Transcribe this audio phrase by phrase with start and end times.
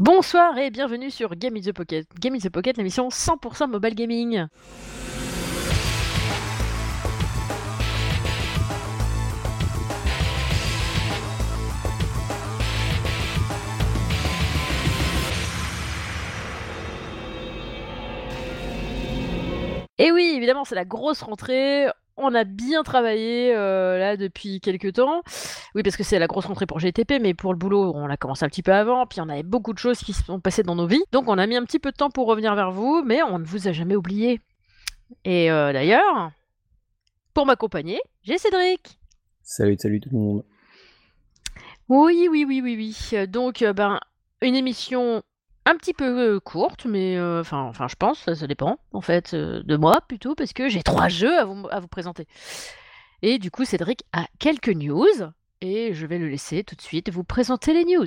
[0.00, 2.08] Bonsoir et bienvenue sur Game in the Pocket.
[2.18, 4.46] Game in the Pocket, l'émission 100% mobile gaming.
[19.98, 21.88] Et oui, évidemment, c'est la grosse rentrée.
[22.22, 25.22] On a bien travaillé euh, là depuis quelques temps.
[25.74, 28.16] Oui, parce que c'est la grosse rentrée pour GTP, mais pour le boulot, on l'a
[28.16, 29.06] commencé un petit peu avant.
[29.06, 31.02] Puis on avait beaucoup de choses qui se sont passées dans nos vies.
[31.12, 33.38] Donc on a mis un petit peu de temps pour revenir vers vous, mais on
[33.38, 34.40] ne vous a jamais oublié.
[35.24, 36.30] Et euh, d'ailleurs,
[37.32, 38.98] pour m'accompagner, j'ai Cédric.
[39.42, 40.44] Salut, salut tout le monde.
[41.88, 43.26] Oui, oui, oui, oui, oui.
[43.26, 43.98] Donc, euh, ben,
[44.42, 45.22] une émission
[45.70, 49.34] un petit peu euh, courte, mais euh, enfin, je pense, ça, ça dépend en fait
[49.34, 52.26] euh, de moi plutôt, parce que j'ai trois jeux à vous, à vous présenter.
[53.22, 55.06] Et du coup, Cédric a quelques news,
[55.60, 58.06] et je vais le laisser tout de suite vous présenter les news.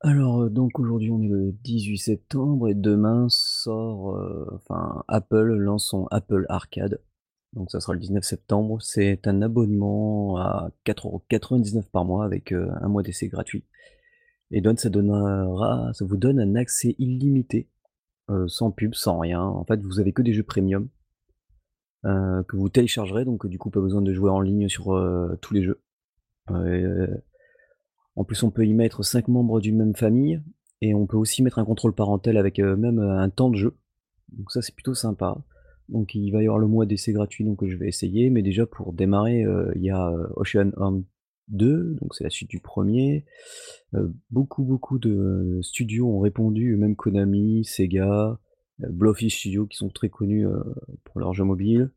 [0.00, 4.18] Alors, donc aujourd'hui on est le 18 septembre et demain sort,
[4.54, 6.98] enfin Apple lance son Apple Arcade.
[7.54, 8.82] Donc ça sera le 19 septembre.
[8.82, 13.64] C'est un abonnement à 4,99€ par mois avec euh, un mois d'essai gratuit.
[14.50, 17.68] Et donc ça donnera, ça vous donne un accès illimité,
[18.30, 19.42] euh, sans pub, sans rien.
[19.42, 20.88] En fait, vous avez que des jeux premium
[22.04, 25.00] euh, que vous téléchargerez, donc du coup pas besoin de jouer en ligne sur
[25.40, 25.80] tous les jeux.
[28.16, 30.40] En plus, on peut y mettre 5 membres d'une même famille
[30.82, 33.76] et on peut aussi mettre un contrôle parental avec même un temps de jeu.
[34.28, 35.38] Donc ça c'est plutôt sympa.
[35.88, 38.66] Donc il va y avoir le mois d'essai gratuit donc je vais essayer, mais déjà
[38.66, 41.04] pour démarrer, euh, il y a euh, Ocean Horn
[41.48, 43.26] 2, donc c'est la suite du premier.
[43.94, 48.38] Euh, beaucoup beaucoup de studios ont répondu, même Konami, Sega,
[48.78, 50.46] Blowfish Studio qui sont très connus
[51.04, 51.90] pour leurs jeux mobiles,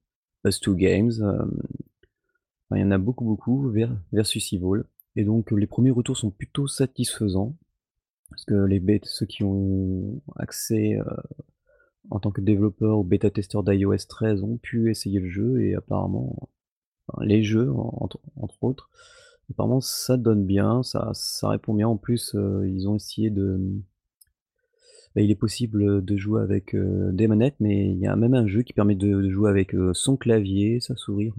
[0.45, 1.11] Us2 Games,
[2.71, 4.83] il y en a beaucoup beaucoup, Ver- Versus Evil.
[5.15, 7.55] Et donc les premiers retours sont plutôt satisfaisants,
[8.29, 10.99] parce que les bêtes, ceux qui ont accès
[12.09, 16.49] en tant que développeur ou bêta-testeur d'iOS 13 ont pu essayer le jeu et apparemment,
[17.21, 18.19] les jeux entre,
[18.61, 18.89] autres,
[19.49, 21.11] apparemment ça donne bien, ça,
[21.43, 21.87] répond bien.
[21.87, 23.59] En plus, euh, ils ont essayé de...
[25.15, 28.33] bah, il est possible de jouer avec euh, des manettes, mais il y a même
[28.33, 31.31] un jeu qui permet de, jouer avec euh, son clavier, sa souris.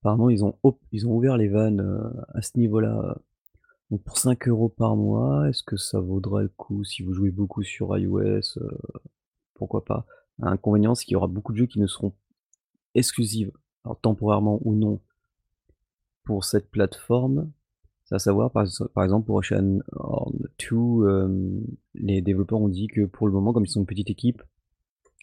[0.00, 0.56] apparemment, ils ont,
[0.92, 3.18] ils ont ouvert les vannes à ce niveau-là.
[3.90, 7.30] Donc pour 5 euros par mois, est-ce que ça vaudra le coup si vous jouez
[7.30, 8.58] beaucoup sur iOS
[9.54, 10.06] pourquoi pas.
[10.38, 12.12] L'inconvénient, c'est qu'il y aura beaucoup de jeux qui ne seront
[12.94, 13.52] exclusives,
[13.84, 15.00] alors temporairement ou non,
[16.24, 17.50] pour cette plateforme.
[18.04, 20.36] C'est à savoir, par, exemple, pour Ocean Horn
[20.70, 21.60] 2, euh,
[21.94, 24.42] les développeurs ont dit que pour le moment, comme ils sont une petite équipe,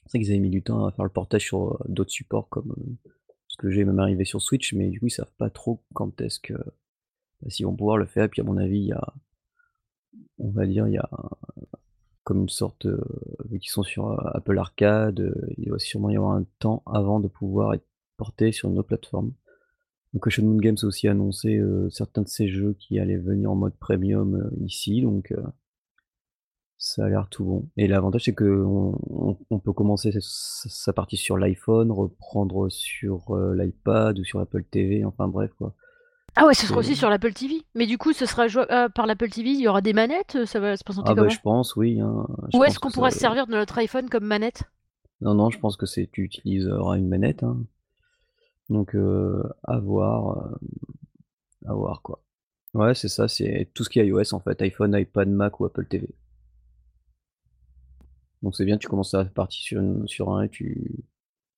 [0.07, 2.71] c'est qu'ils avaient mis du temps à faire le portage sur euh, d'autres supports, comme
[2.71, 3.09] euh,
[3.47, 6.19] ce que j'ai même arrivé sur Switch, mais du coup, ils savent pas trop quand
[6.21, 8.23] est-ce que bah, s'ils vont pouvoir le faire.
[8.25, 9.13] Et puis, à mon avis, il y a,
[10.39, 11.09] on va dire, il y a
[12.33, 13.01] une sorte, euh,
[13.49, 16.83] vu qu'ils sont sur euh, Apple Arcade, euh, il va sûrement y avoir un temps
[16.85, 17.85] avant de pouvoir être
[18.17, 19.33] porté sur une autre plateforme.
[20.13, 23.55] Donc Ocean Moon Games a aussi annoncé certains de ces jeux qui allaient venir en
[23.55, 25.33] mode premium ici, donc
[26.77, 27.69] ça a l'air tout bon.
[27.77, 34.25] Et l'avantage c'est que on, peut commencer sa, partie sur l'iPhone, reprendre sur l'iPad ou
[34.25, 35.75] sur Apple TV, enfin bref quoi.
[36.35, 37.61] Ah ouais, ce sera C'est- aussi sur l'Apple TV.
[37.75, 39.49] Mais du coup, ce sera euh, par l'Apple TV.
[39.49, 40.45] Il y aura des manettes.
[40.45, 41.99] Ça va se présenter Ah bah comment je pense, oui.
[41.99, 44.63] hein, je Ou est-ce qu'on pourra ça- se servir de notre iPhone comme manette?
[45.19, 47.43] Non, non, je pense que c'est tu utiliseras une manette.
[47.43, 47.57] hein.
[48.69, 50.55] Donc euh, à voir, euh,
[51.67, 52.23] à voir quoi.
[52.73, 55.65] Ouais, c'est ça, c'est tout ce qui est iOS en fait, iPhone, iPad, Mac ou
[55.65, 56.07] Apple TV.
[58.41, 61.03] Donc c'est bien, tu commences à partir sur, une- sur un et tu,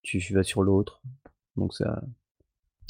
[0.02, 1.02] tu vas sur l'autre.
[1.56, 2.02] Donc ça.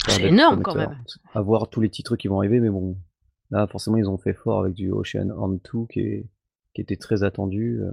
[0.07, 0.97] C'est énorme quand même.
[1.33, 2.97] À voir tous les titres qui vont arriver, mais bon,
[3.51, 6.27] là forcément ils ont fait fort avec du Ocean Horn 2 qui, est,
[6.73, 7.79] qui était très attendu.
[7.81, 7.91] euh.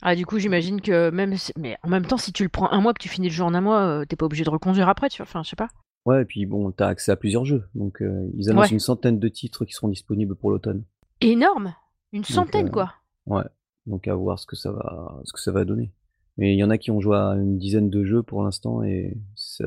[0.00, 1.36] Ah, du coup, j'imagine que même.
[1.36, 3.32] si- Mais en même temps, si tu le prends un mois, que tu finis le
[3.34, 5.24] jeu en un mois, euh, t'es pas obligé de reconduire après, tu vois.
[5.26, 5.68] Enfin, je sais pas.
[6.06, 7.68] Ouais, et puis bon, t'as accès à plusieurs jeux.
[7.74, 8.72] Donc euh, ils annoncent Ouais.
[8.72, 10.84] une centaine de titres qui seront disponibles pour l'automne.
[11.20, 11.74] Énorme
[12.12, 12.94] Une centaine, euh, quoi.
[13.26, 13.42] Ouais,
[13.86, 15.92] donc à voir ce que ça va, ce que ça va donner.
[16.38, 18.82] Mais il y en a qui ont joué à une dizaine de jeux pour l'instant
[18.82, 19.16] et
[19.60, 19.66] il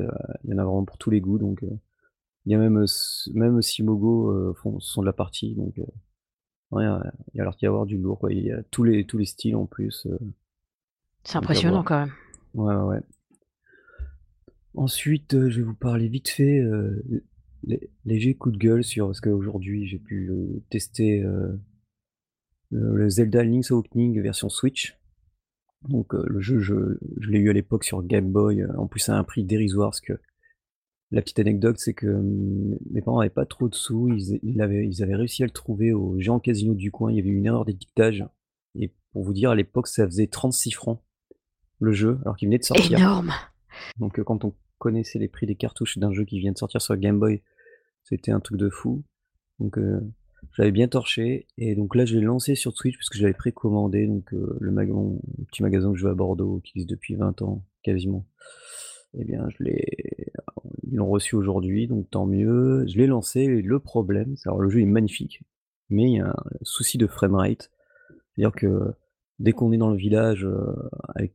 [0.50, 1.38] y en a vraiment pour tous les goûts.
[1.38, 1.60] Donc
[2.44, 2.84] il y a même
[3.34, 5.54] même Simogo euh, font, sont de la partie.
[5.54, 5.84] Donc euh,
[6.70, 6.84] ouais,
[7.34, 8.18] il y a l'air d'y avoir du lourd.
[8.18, 8.32] Quoi.
[8.32, 10.06] Il y a tous les tous les styles en plus.
[10.06, 10.18] euh,
[11.24, 12.12] C'est impressionnant quand même.
[12.54, 13.00] Ouais, ouais.
[14.74, 17.04] Ensuite, je vais vous parler vite fait euh,
[17.64, 20.30] lé- léger coup de gueule sur parce qu'aujourd'hui j'ai pu
[20.70, 21.54] tester euh,
[22.70, 24.96] le le Zelda Link's Awakening version Switch.
[25.88, 29.16] Donc le jeu, je je l'ai eu à l'époque sur Game Boy, en plus à
[29.16, 30.14] un prix dérisoire parce que
[31.12, 34.62] la petite anecdote, c'est que, mmh, mes parents avaient pas trop de sous, ils ils
[34.62, 37.28] avaient ils avaient réussi à le trouver au géant casino du coin, il y avait
[37.28, 38.24] une erreur d'étiquetage
[38.74, 41.02] et pour vous dire à l'époque ça faisait 36 francs
[41.78, 42.98] le jeu, alors qu'il venait de sortir.
[42.98, 43.32] Énorme!
[43.98, 46.80] Donc heu, quand on connaissait les prix des cartouches d'un jeu qui vient de sortir
[46.80, 47.42] sur Game Boy,
[48.04, 49.02] c'était un truc de fou.
[49.58, 49.78] Donc
[50.42, 53.32] heu, j'avais bien torché et donc là je l'ai lancé sur Switch parce que j'avais
[53.34, 56.90] précommandé donc heu, le maga mon petit magasin que je vais à Bordeaux qui existe
[56.90, 58.26] depuis 20 ans quasiment.
[59.14, 60.32] Et bien je l'ai
[60.90, 62.86] ils l'ont reçu aujourd'hui, donc tant mieux.
[62.86, 65.42] Je l'ai lancé le problème, c'est alors le jeu est magnifique,
[65.90, 67.70] mais il y a un souci de framerate.
[68.34, 68.92] C'est-à-dire que
[69.38, 70.76] dès qu'on est dans le village, heu,
[71.14, 71.34] avec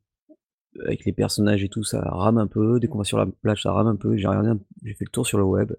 [0.86, 2.80] avec les personnages et tout, ça rame un peu.
[2.80, 4.16] Dès qu'on va sur la plage, ça rame un peu.
[4.16, 4.52] J'ai regardé
[4.84, 5.74] j'ai fait le tour sur le web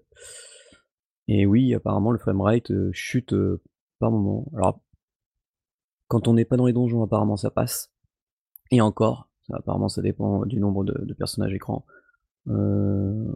[1.29, 3.61] et oui, apparemment le framerate, heu, chute, heu,
[3.99, 4.47] par moment.
[4.55, 4.81] Alors
[6.11, 7.91] quand on n'est pas dans les donjons, apparemment ça passe
[8.71, 11.85] et encore, apparemment ça dépend du nombre de personnages écran.
[12.49, 13.27] Heu,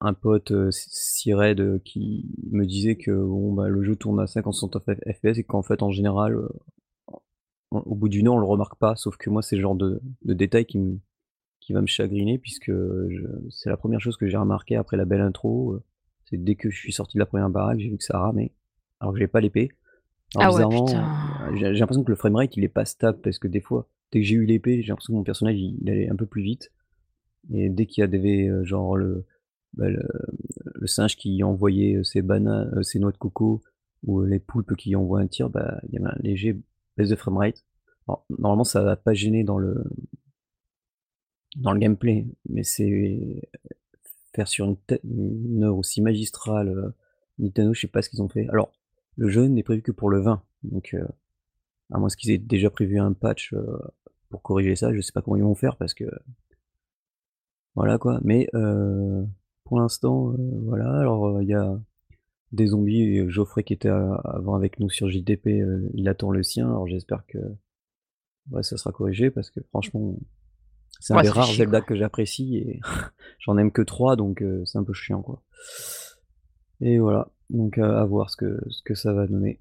[0.00, 4.78] un pote, C Cyred, qui me disait que bon, bah, le jeu tourne à 50-60
[4.80, 6.38] F FPS et qu'en fait, en général,
[7.72, 8.96] au bout d'une heure, on le remarque pas.
[8.96, 11.00] Sauf que moi, c'est le genre de détail qui
[11.60, 12.72] qui va me chagriner puisque
[13.50, 15.78] c'est la 1re chose que j'ai remarqué après la belle intro,
[16.28, 18.52] c'est dès que je suis sorti de la 1re baraque, j'ai vu que ça ramait,
[19.00, 19.70] alors que j'avais pas l'épée.
[20.36, 21.08] Alors Ah ouais, putain!
[21.56, 24.20] j'ai j'ai l'impression que le framerate, il est pas stable parce que des fois, dès
[24.20, 26.70] que j'ai eu l'épée, j'ai l'impression que mon personnage, il allait un peu plus vite
[27.52, 29.26] et dès qu'il y avait, heu, genre le,
[29.74, 30.02] bah, le
[30.74, 33.62] le singe qui envoyait ses bana heu, ses noix de coco
[34.04, 36.56] ou les poulpes qui envoient un tir, bah, il y avait un léger
[36.96, 37.64] baisse de framerate.
[38.08, 39.84] Alors normalement, ça va pas gêner dans le
[41.56, 43.42] dans le gameplay, mais c'est
[44.38, 46.94] faire sur une une œuvre aussi magistrale, heu,
[47.40, 48.46] Nintendo, je sais pas ce qu'ils ont fait.
[48.48, 48.72] Alors,
[49.16, 51.06] le jeu n'est prévu que pour le 20, donc heu,
[51.92, 53.66] à moins qu'ils aient déjà prévu un patch, heu,
[54.30, 56.04] pour corriger ça, je sais pas comment ils vont faire parce que
[57.74, 59.26] voilà quoi, mais heu,
[59.64, 60.34] pour l'instant,
[60.66, 61.00] voilà.
[61.00, 61.78] Alors, il y a
[62.52, 65.46] des zombies Geoffrey qui était avant avec nous sur JDP,
[65.94, 67.38] il attend le sien, alors j'espère que
[68.50, 70.16] ouais, ça sera corrigé parce que franchement,
[71.00, 72.80] c'est un des rares Zelda que j'apprécie et
[73.40, 75.42] j'en aime que 3 donc heu, c'est un peu chiant, quoi.
[76.80, 79.60] Et voilà, donc heu, à voir ce que ce que ça va donner.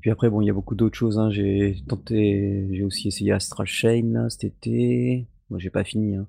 [0.00, 1.30] Puis après bon, il y a beaucoup d'autres choses, hein.
[1.30, 5.26] J'ai tenté j'ai aussi essayé Astral Chain là, cet été.
[5.50, 6.26] Bon, j'ai pas fini, hein.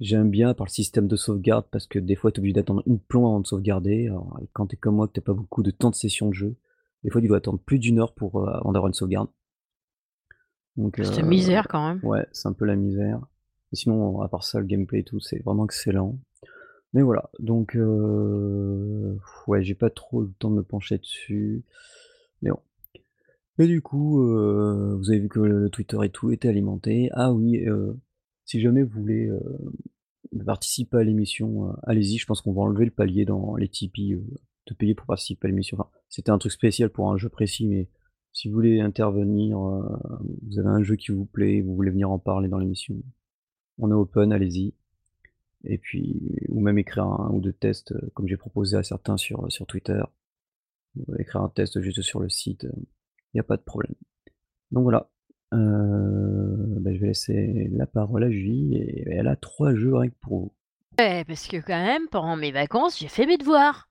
[0.00, 2.82] J'aime bien par le système de sauvegarde parce que des fois, tu es obligé d'attendre
[2.86, 4.06] une plombe avant de sauvegarder.
[4.06, 6.28] Alors quand tu es comme moi, que tu as pas beaucoup de temps de session
[6.28, 6.56] de jeu,
[7.04, 9.28] des fois tu dois attendre plus d'1 heure pour, heu, avant d'avoir une sauvegarde.
[11.02, 12.00] C'est misère quand même.
[12.02, 13.20] ouais, c'est un peu la misère.
[13.72, 16.18] Et sinon, à part ça, le gameplay et tout, c'est vraiment excellent.
[16.92, 21.62] Mais voilà, donc heu, ouais, j'ai pas trop le temps de me pencher dessus.
[22.42, 22.60] Mais bon.
[23.58, 27.10] Et du coup, heu, vous avez vu que le Twitter et tout était alimenté.
[27.12, 27.96] Ah oui, heu,
[28.44, 29.40] si jamais vous voulez, heu,
[30.44, 34.16] participer à l'émission, allez-y, je pense qu'on va enlever le palier dans les Tipeee,
[34.66, 35.76] de payer pour participer à l'émission.
[35.78, 37.88] Enfin, c'était un truc spécial pour un jeu précis, mais
[38.32, 42.18] si vous voulez intervenir, vous avez un jeu qui vous plaît, vous voulez venir en
[42.18, 42.96] parler dans l'émission,
[43.78, 44.74] on est open, allez-y.
[45.64, 49.16] Et puis ou même écrire 1 ou 2 tests, heu, comme j'ai proposé à certains
[49.16, 50.02] sur, sur Twitter.
[50.96, 52.66] Ou écrire un test juste sur le site,
[53.32, 53.94] il y a pas de problème.
[54.72, 55.08] Donc voilà,
[55.52, 60.38] bah, je vais laisser la parole à Julie et elle a 3 jeux que pour
[60.38, 60.52] vous.
[60.98, 63.88] Ouais, parce que quand même, pendant mes vacances, j'ai fait mes devoirs.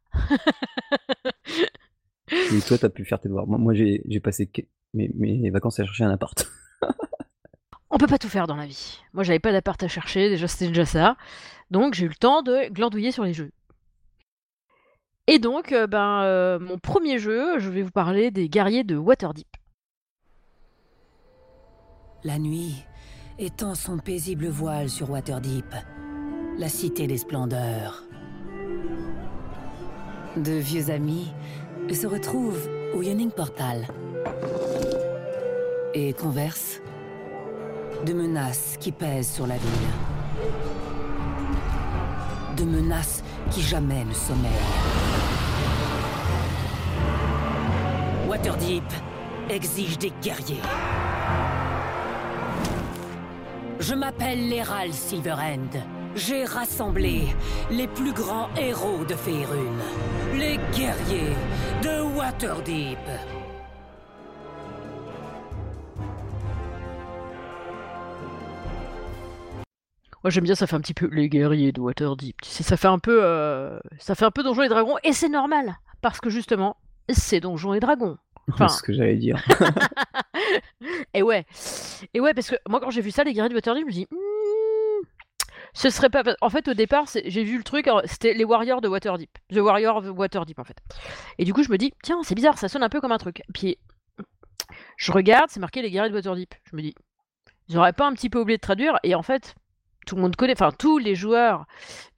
[2.52, 3.48] Oui, toi, tu as pu faire tes devoirs.
[3.48, 4.50] Moi moi, j'ai passé
[4.94, 6.48] mes mes vacances à chercher un appart.
[7.90, 9.00] On peut pas tout faire dans la vie.
[9.14, 11.18] Moi, j'avais pas d'appart à chercher, déjà, c'était déjà ça.
[11.72, 13.52] Donc j'ai eu le temps de glandouiller sur les jeux.
[15.28, 18.98] Et donc heu, ben, heu, mon 1er jeu, je vais vous parler des Guerriers de
[18.98, 19.48] Waterdeep.
[22.24, 22.84] La nuit
[23.38, 25.74] étend son paisible voile sur Waterdeep,
[26.58, 28.04] la cité des splendeurs.
[30.36, 31.32] De vieux amis
[31.94, 33.88] se retrouvent au Yawning Portal
[35.94, 36.82] et conversent
[38.06, 39.90] de menaces qui pèsent sur la ville.
[42.58, 44.52] De menaces qui jamais ne sommeillent.
[48.28, 48.84] Waterdeep
[49.50, 50.62] exige des guerriers.
[53.80, 55.84] Je m'appelle l'Hérald Silverhand.
[56.16, 57.28] J'ai rassemblé
[57.72, 59.80] les plus grands héros de Faerûn.
[60.36, 61.36] Les guerriers
[61.82, 63.39] de Waterdeep.
[70.30, 72.40] Moi, j'aime bien, ça fait un petit peu les Guerriers de Waterdeep.
[72.44, 75.12] Tu sais, ça fait un peu, heu, ça fait un peu Donjons et Dragons et
[75.12, 75.76] c'est normal!
[76.04, 76.78] Parce que justement,
[77.10, 78.16] c'est Donjons et Dragons.
[78.54, 79.44] Enfin- C'est ce que j'allais dire.
[81.16, 81.48] Et ouais.
[82.14, 83.92] Et ouais, parce que moi, quand j'ai vu ça, les guerriers de Waterdeep, je me
[83.92, 85.06] dis, Hmm,
[85.74, 86.22] ce serait pas.
[86.42, 89.32] En fait, au départ, j'ai vu le truc, c'était les Warriors de Waterdeep.
[89.52, 90.78] The Warrior of Waterdeep, en fait.
[91.40, 93.18] Et du coup, je me dis, tiens, c'est bizarre, ça sonne un peu comme un
[93.18, 93.42] truc.
[93.52, 93.78] Puis,
[94.98, 96.54] je regarde, c'est marqué les guerriers de Waterdeep.
[96.72, 96.94] Je me dis,
[97.68, 99.00] ils auraient pas un petit peu oublié de traduire.
[99.02, 99.56] Et en fait,
[100.06, 101.66] tout le monde connaît, enfin, tous les joueurs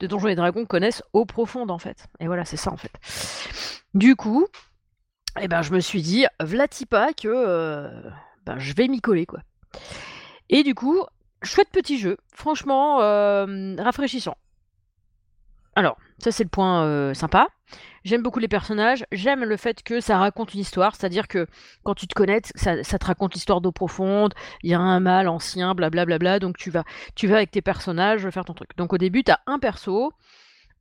[0.00, 2.06] de Donjons et Dragons connaissent eau profonde, en fait.
[2.20, 2.92] Et voilà, c'est ça, en fait.
[3.94, 4.46] Du coup,
[5.40, 7.90] eh ben, je me suis dit, vlatipa que euh,
[8.44, 9.40] ben, je vais m'y coller, quoi.
[10.48, 11.02] Et du coup,
[11.42, 14.36] chouette petit jeu, franchement euh, rafraîchissant.
[15.74, 17.48] Alors, ça c'est le point euh, sympa.
[18.04, 21.46] J'aime beaucoup les personnages, j'aime le fait que ça raconte une histoire, c'est-à-dire que
[21.84, 25.28] quand tu te connais, ça, te raconte l'histoire d'eau profonde, il y a un mal
[25.28, 28.70] ancien, blablabla, donc tu vas, tu vas avec tes personnages faire ton truc.
[28.76, 30.12] Donc au début, tu as un perso,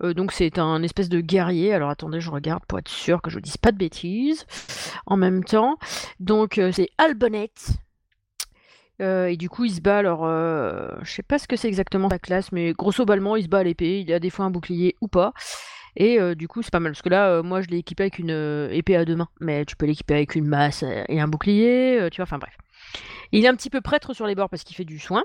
[0.04, 1.74] euh, donc c'est un espèce de guerrier.
[1.74, 4.46] Alors attendez, je regarde pour être sûr que je ne dise pas de bêtises.
[5.06, 5.78] En même temps,
[6.20, 7.52] donc euh, c'est Albonnet.
[9.02, 9.98] Euh, et du coup, il se bat.
[9.98, 13.44] Alors, euh, je sais pas ce que c'est exactement sa classe, mais grosso modo, il
[13.44, 14.00] se bat à l'épée.
[14.02, 15.34] Il a des fois un bouclier ou pas.
[15.96, 16.92] Et euh, du coup, c'est pas mal.
[16.94, 19.30] Parce que là, euh, moi, je l'ai équipé avec une euh, épée à deux mains.
[19.40, 22.08] Mais tu peux l'équiper avec une masse et un bouclier.
[22.12, 22.56] tu vois, enfin bref.
[23.32, 25.24] Il est un petit peu prêtre sur les bords parce qu'il fait du soin.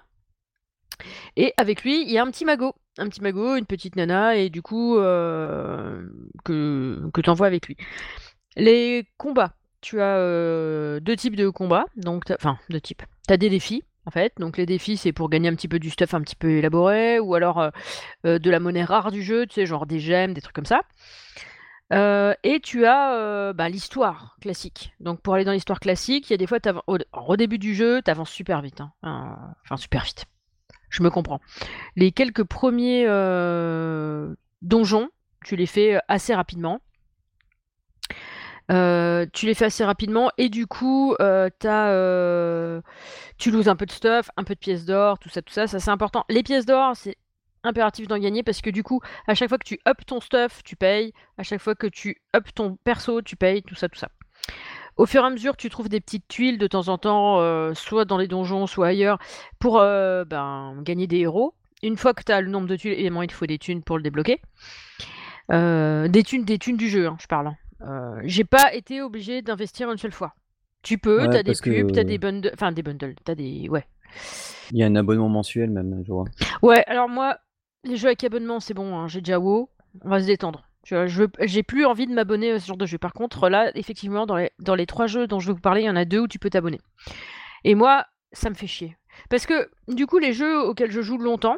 [1.36, 2.74] Et avec lui, il y a un petit magot.
[2.98, 6.20] Un petit magot, une petite nana, et du coup, que,
[7.12, 7.76] que tu envoies avec lui.
[8.56, 9.54] Les combats.
[9.82, 11.84] Tu as deux types de combats.
[11.96, 13.02] Donc, t'as- enfin, deux types.
[13.28, 14.32] Tu as des défis, en fait.
[14.38, 17.18] Donc, les défis, c'est pour gagner un petit peu du stuff un petit peu élaboré,
[17.20, 17.70] ou alors euh,
[18.24, 20.64] euh, de la monnaie rare du jeu, tu sais, genre des gemmes, des trucs comme
[20.64, 20.82] ça.
[21.92, 24.92] Euh, et tu as bah, l'histoire classique.
[24.98, 26.58] Donc pour aller dans l'histoire classique, il y a des fois,
[26.88, 28.80] au, au début du jeu, tu avances super vite.
[28.80, 28.92] hein.
[29.64, 30.24] Enfin, super vite.
[30.88, 31.40] Je me comprends.
[31.94, 33.06] Les quelques premiers
[34.62, 35.10] donjons,
[35.44, 36.80] tu les fais assez rapidement.
[38.72, 42.80] Euh, tu les fais assez rapidement et du coup, euh, euh,
[43.38, 45.66] tu loses un peu de stuff, un peu de pièces d'or, tout ça, tout ça,
[45.66, 46.24] ça c'est important.
[46.28, 47.16] Les pièces d'or, c'est
[47.62, 50.62] impératif d'en gagner parce que du coup, à chaque fois que tu up ton stuff,
[50.64, 51.12] tu payes.
[51.38, 54.08] À chaque fois que tu up ton perso, tu payes, tout ça, tout ça.
[54.96, 57.74] Au fur et à mesure, tu trouves des petites tuiles de temps en temps, euh,
[57.74, 59.18] soit dans les donjons, soit ailleurs,
[59.58, 61.54] pour ben, gagner des héros.
[61.82, 63.82] Une fois que tu as le nombre de tuiles, évidemment, il te faut des thunes
[63.82, 64.40] pour le débloquer.
[65.50, 67.54] Des thunes, des thunes du jeu, hein, je parle.
[67.82, 70.34] Euh, J'ai pas été obligé d'investir une seule fois.
[70.82, 73.34] Tu peux, Ouais, t'as des parce que- pubs, t'as des bundles, enfin des bundles, t'as
[73.34, 73.84] des, ouais.
[74.70, 76.24] Il y a un abonnement mensuel même, je vois.
[76.62, 77.38] Ouais, alors moi,
[77.84, 79.68] les jeux avec abonnement, c'est bon, hein, j'ai déjà WoW,
[80.02, 80.62] on va se détendre.
[80.84, 82.96] Je j'ai plus envie de m'abonner à ce genre de jeu.
[82.98, 85.82] Par contre, là, effectivement, dans les, dans les trois jeux dont je vais vous parler,
[85.82, 86.80] il y en a deux où tu peux t'abonner.
[87.64, 88.96] Et moi, ça me fait chier.
[89.28, 91.56] Parce que, du coup, les jeux auxquels je joue longtemps,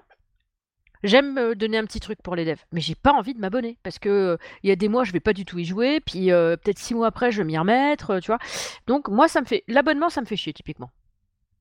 [1.02, 2.64] j'aime me donner un petit truc pour les devs.
[2.72, 3.78] Mais j'ai pas envie de m'abonner.
[3.82, 6.00] Parce que euh, il y a des mois, je vais pas du tout y jouer.
[6.00, 8.38] Puis euh, peut-être six mois après, je vais m'y remettre, euh, tu vois.
[8.86, 9.64] Donc, moi, ça me fait.
[9.68, 10.90] L'abonnement, ça me fait chier, typiquement.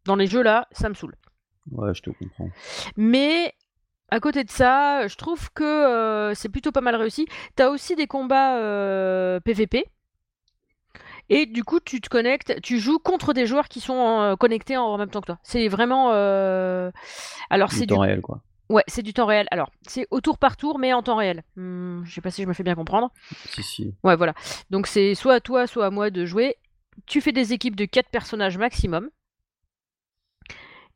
[0.06, 1.16] Dans les jeux là, ça me saoule.
[1.72, 2.50] Ouais, je te comprends.
[2.96, 3.54] Mais
[4.10, 7.28] à côté de ça, je trouve que c'est plutôt pas mal réussi.
[7.56, 8.58] T'as aussi des combats
[9.44, 9.86] PVP.
[11.30, 14.98] Et du coup, tu te connectes, tu joues contre des joueurs qui sont connectés en
[14.98, 15.40] même temps que toi.
[15.44, 16.12] C'est vraiment.
[17.50, 18.02] Alors, Du c'est temps du...
[18.02, 18.40] réel, quoi.
[18.70, 19.48] Ouais, c'est du temps réel.
[19.52, 21.44] Alors, c'est au tour par tour, mais en temps réel.
[21.56, 23.12] Hmm, je sais pas si je me fais bien comprendre.
[23.50, 23.96] Si, si.
[24.04, 24.34] Ouais, voilà.
[24.70, 26.56] Donc, c'est soit à toi, soit à moi de jouer.
[27.06, 29.10] Tu fais des équipes de 4 personnages maximum.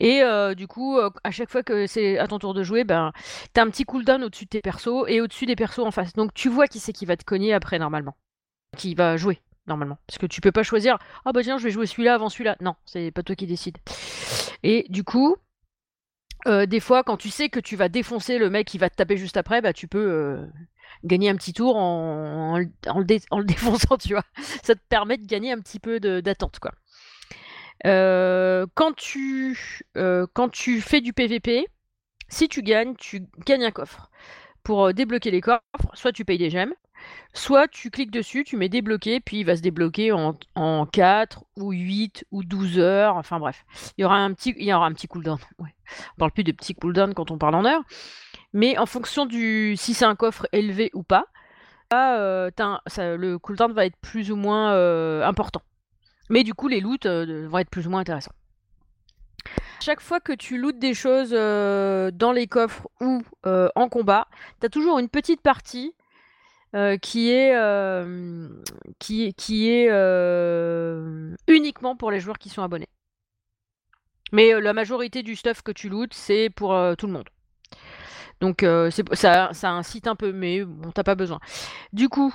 [0.01, 2.83] Et euh, du coup, euh, à chaque fois que c'est à ton tour de jouer,
[2.83, 3.11] ben,
[3.53, 6.13] t'as un petit cooldown au-dessus de tes persos et au-dessus des persos en face.
[6.13, 8.15] Donc tu vois qui c'est qui va te cogner après normalement.
[8.75, 9.99] Qui va jouer normalement.
[10.07, 12.57] Parce que tu peux pas choisir, ah bah tiens, je vais jouer celui-là avant celui-là.
[12.61, 13.77] Non, c'est pas toi qui décide.
[14.63, 15.35] Et du coup,
[16.47, 18.95] euh, des fois, quand tu sais que tu vas défoncer le mec qui va te
[18.95, 20.45] taper juste après, bah tu peux euh,
[21.03, 24.23] gagner un petit tour en, le- défonçant, tu vois.
[24.63, 26.59] Ça te permet de gagner un petit peu d'attente.
[27.85, 29.57] Euh, quand, tu,
[30.33, 31.67] quand tu fais du PVP,
[32.29, 34.09] si tu gagnes, tu gagnes un coffre.
[34.63, 35.61] Pour débloquer les coffres,
[35.93, 36.73] soit tu payes des gemmes,
[37.33, 41.43] soit tu cliques dessus, tu mets débloquer, puis il va se débloquer en, en 4
[41.57, 43.15] ou 8 ou 12 heures.
[43.15, 43.65] Enfin bref,
[43.97, 45.37] il y aura un petit, il petit cooldown.
[45.59, 45.73] Ouais.
[46.15, 47.83] On parle plus de petits cooldown quand on parle en heures.
[48.53, 51.25] Mais en fonction du si c'est un coffre élevé ou pas,
[51.93, 52.49] euh,
[52.87, 55.61] ça- le cooldown va être plus ou moins euh, important.
[56.29, 58.31] Mais du coup, les loots euh, vont être plus ou moins intéressants.
[59.81, 64.27] Chaque fois que tu lootes des choses dans les coffres ou en combat,
[64.59, 65.95] tu as toujours une petite partie
[66.75, 68.49] euh, qui est, euh,
[68.99, 69.25] qui,
[69.69, 72.87] est- euh, uniquement pour les joueurs qui sont abonnés.
[74.33, 77.29] Mais la majorité du stuff que tu lootes, c'est pour tout le monde.
[78.39, 78.65] Donc
[79.13, 81.39] ça, ça incite un peu, mais bon, t'as pas besoin.
[81.93, 82.33] Du coup,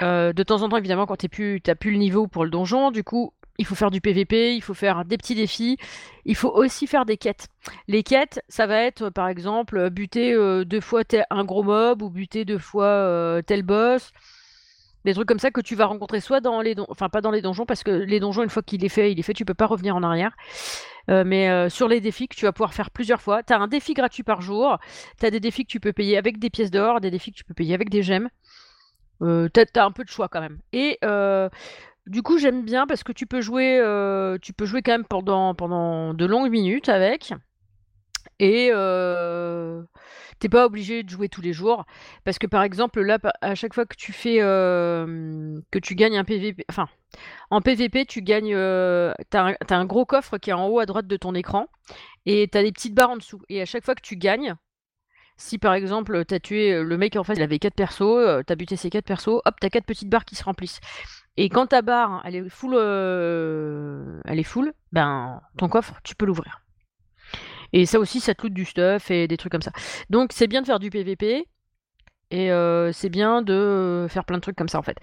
[0.00, 3.04] de temps en temps, évidemment, quand tu n'as plus le niveau pour le donjon, du
[3.04, 5.76] coup, il faut faire du PVP, il faut faire des petits défis,
[6.24, 7.48] il faut aussi faire des quêtes.
[7.88, 12.08] Les quêtes, ça va être par exemple buter euh, deux fois un gros mob ou
[12.08, 14.12] buter deux fois euh, tel boss.
[15.04, 17.30] Des trucs comme ça que tu vas rencontrer soit dans les donjons, enfin pas dans
[17.30, 19.44] les donjons parce que les donjons une fois qu'il est fait, il est fait, tu
[19.44, 20.32] peux pas revenir en arrière.
[21.10, 23.68] Euh, mais sur les défis que tu vas pouvoir faire plusieurs fois, tu as un
[23.68, 24.78] défi gratuit par jour,
[25.18, 27.36] tu as des défis que tu peux payer avec des pièces d'or, des défis que
[27.36, 28.30] tu peux payer avec des gemmes.
[29.22, 30.60] Euh, tu as, un peu de choix quand même.
[30.72, 30.98] Et
[32.06, 35.04] du coup, j'aime bien parce que tu peux jouer, euh, tu peux jouer quand même
[35.04, 37.32] pendant, de longues minutes avec.
[38.38, 39.82] Et euh,
[40.38, 41.84] t'es pas obligé de jouer tous les jours.
[42.24, 46.16] Parce que par exemple, là, à chaque fois que tu fais euh, que tu gagnes
[46.16, 46.88] un PVP, enfin,
[47.50, 48.56] en PVP, tu gagnes.
[49.30, 51.66] T'as un, un, gros coffre qui est en haut à droite de ton écran.
[52.26, 53.42] Et t'as des petites barres en dessous.
[53.48, 54.54] Et à chaque fois que tu gagnes,
[55.36, 58.76] si par exemple t'as tué le mec en face, il avait 4 persos, t'as buté
[58.76, 60.80] ses 4 persos, hop, t'as 4 petites barres qui se remplissent.
[61.36, 66.14] Et quand ta barre, elle est full, euh, elle est full, ben ton coffre, tu
[66.14, 66.62] peux l'ouvrir.
[67.72, 69.72] Et ça aussi, ça te loot du stuff et des trucs comme ça.
[70.10, 71.46] Donc c'est bien de faire du PVP.
[72.32, 74.98] Et euh, c'est bien de faire plein de trucs comme ça en fait.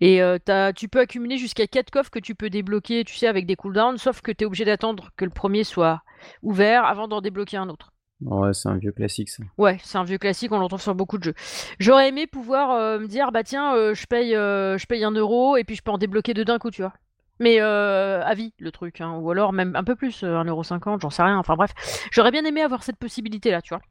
[0.00, 0.38] Et euh,
[0.74, 3.98] tu peux accumuler jusqu'à 4 coffres que tu peux débloquer, tu sais, avec des cooldowns,
[3.98, 6.02] sauf que tu es obligé d'attendre que le premier soit
[6.42, 7.91] ouvert avant d'en débloquer un autre.
[8.24, 9.42] Ouais, c'est un vieux classique ça.
[9.58, 11.34] Ouais, c'est un vieux classique, on l'entend sur beaucoup de jeux.
[11.78, 15.10] J'aurais aimé pouvoir euh, me dire, bah tiens, euh, je paye, euh, je paye un
[15.10, 16.92] euro et puis je peux en débloquer deux d'un coup, tu vois.
[17.40, 19.16] Mais à vie, le truc, hein.
[19.16, 21.72] ou alors même un peu plus, 1,50€, j'en sais rien, enfin bref.
[22.12, 23.82] J'aurais bien aimé avoir cette possibilité-là, tu vois.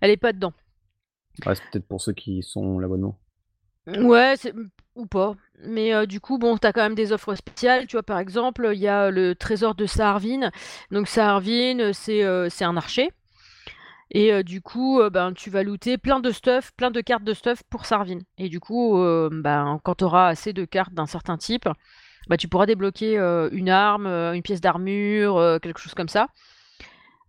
[0.00, 0.52] Elle est pas dedans.
[1.44, 3.18] Ouais, c'est peut-être pour ceux qui sont l'abonnement.
[3.88, 4.34] Ouais,
[4.94, 5.34] ou pas.
[5.64, 7.88] Mais du coup, bon, t'as quand même des offres spéciales.
[7.88, 10.50] Tu vois, par exemple, il y a le trésor de Saharvin.
[10.92, 13.10] Donc Saharvin, c'est c'est un archer.
[14.10, 17.62] Et du coup, ben, tu vas looter plein de stuff, plein de cartes de stuff
[17.68, 18.20] pour Sarvin.
[18.38, 18.96] Et du coup,
[19.30, 21.68] ben, quand tu auras assez de cartes d'un certain type,
[22.28, 23.16] bah, tu pourras débloquer
[23.52, 26.28] une arme, une pièce d'armure, quelque chose comme ça.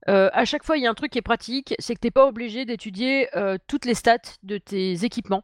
[0.07, 2.11] à chaque fois, il y a un truc qui est pratique, c'est que tu n'es
[2.11, 3.27] pas obligé d'étudier
[3.67, 5.43] toutes les stats de tes équipements.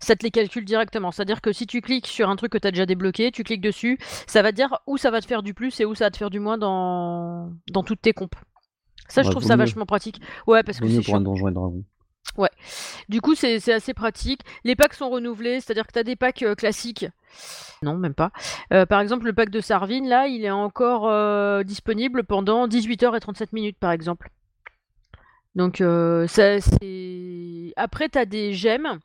[0.00, 1.10] Ça te les calcule directement.
[1.10, 3.60] C'est-à-dire que si tu cliques sur un truc que tu as déjà débloqué, tu cliques
[3.60, 6.10] dessus, ça va dire où ça va te faire du plus et où ça va
[6.10, 8.34] te faire du moins dans, dans toutes tes comptes.
[9.08, 10.20] Ça, je trouve ça vachement pratique.
[10.46, 11.84] Ouais, parce que c'est pour un donjon et dragon.
[12.36, 12.50] Ouais.
[13.08, 14.42] Du coup, c'est assez pratique.
[14.64, 17.06] Les packs sont renouvelés, c'est-à-dire que tu as des packs euh, classiques.
[17.82, 18.30] Non, même pas.
[18.72, 23.16] Euh, par exemple, le pack de Sarvin, là, il est encore euh, disponible pendant 18h
[23.16, 24.30] et 37 minutes, par exemple.
[25.54, 27.72] Donc, ça, c'est.
[27.76, 28.98] Après, tu as des gemmes.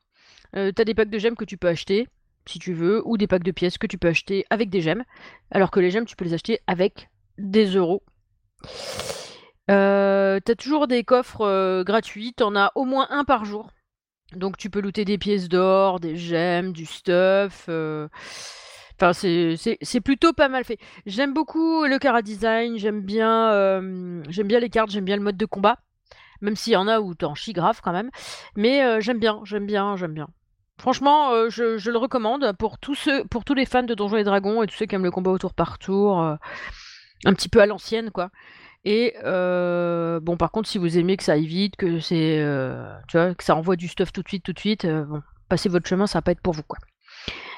[0.53, 2.07] tu as des packs de gemmes que tu peux acheter,
[2.45, 5.03] si tu veux, ou des packs de pièces que tu peux acheter avec des gemmes.
[5.49, 8.03] Alors que les gemmes, tu peux les acheter avec des euros.
[9.71, 13.71] Euh, t'as toujours des coffres euh, gratuits, t'en as au moins un par jour.
[14.33, 17.65] Donc tu peux looter des pièces d'or, des gemmes, du stuff.
[17.69, 18.07] Euh.
[18.99, 20.77] Enfin, c'est plutôt pas mal fait.
[21.05, 23.81] J'aime beaucoup le cara design, j'aime bien,
[24.29, 25.77] les cartes, j'aime bien le mode de combat.
[26.41, 28.11] Même s'il y en a où t'en chies grave quand même.
[28.55, 30.27] Mais j'aime bien, j'aime bien, j'aime bien.
[30.77, 34.23] Franchement, je, je, le recommande pour tous, ceux, pour tous les fans de Donjons et
[34.23, 36.19] Dragons et tous ceux qui aiment le combat au tour par tour.
[36.21, 38.29] un petit peu à l'ancienne, quoi.
[38.85, 42.93] Et euh, bon, par contre, si vous aimez que ça aille vite, que c'est, euh,
[43.11, 45.87] que ça envoie du stuff tout de suite, tout de suite, euh, bon, passez votre
[45.87, 46.79] chemin, ça va pas être pour vous, quoi.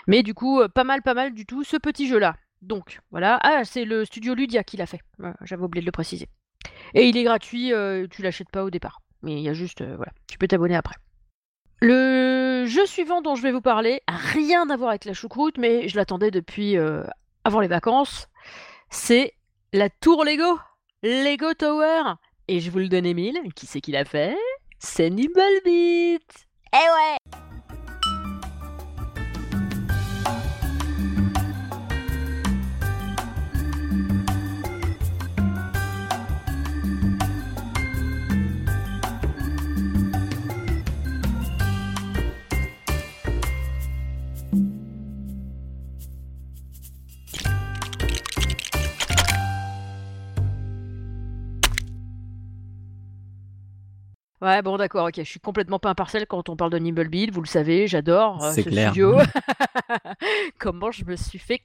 [0.08, 2.36] Mais du coup, pas mal, pas mal du tout, ce petit jeu-là.
[2.62, 3.40] Donc, voilà.
[3.42, 5.02] Ah, c'est le studio Ludia qui l'a fait.
[5.42, 6.30] J'avais oublié de le préciser.
[6.94, 7.72] Et il est gratuit,
[8.12, 9.02] tu l'achètes pas au départ.
[9.24, 10.96] Mais il y a juste, voilà, tu peux t'abonner après.
[11.82, 15.88] Le jeu suivant dont je vais vous parler rien à voir avec la choucroute, mais
[15.88, 16.78] je l'attendais depuis
[17.44, 18.28] avant les vacances.
[18.92, 19.34] C'est
[19.74, 20.60] la Tour Lego.
[21.06, 22.16] Lego Tower.
[22.48, 23.38] Et je vous le donne, Emile.
[23.56, 24.36] Qui c'est qui l'a fait?
[24.80, 26.48] C'est Nimblebeat.
[26.74, 27.45] Eh ouais
[54.46, 55.16] Ouais, bon, d'accord, ok.
[55.18, 58.52] Je suis complètement pas impartial quand on parle de Nimblebeat, vous le savez, j'adore euh,
[58.52, 59.18] ce studio.
[60.60, 61.64] Comment je me suis fait.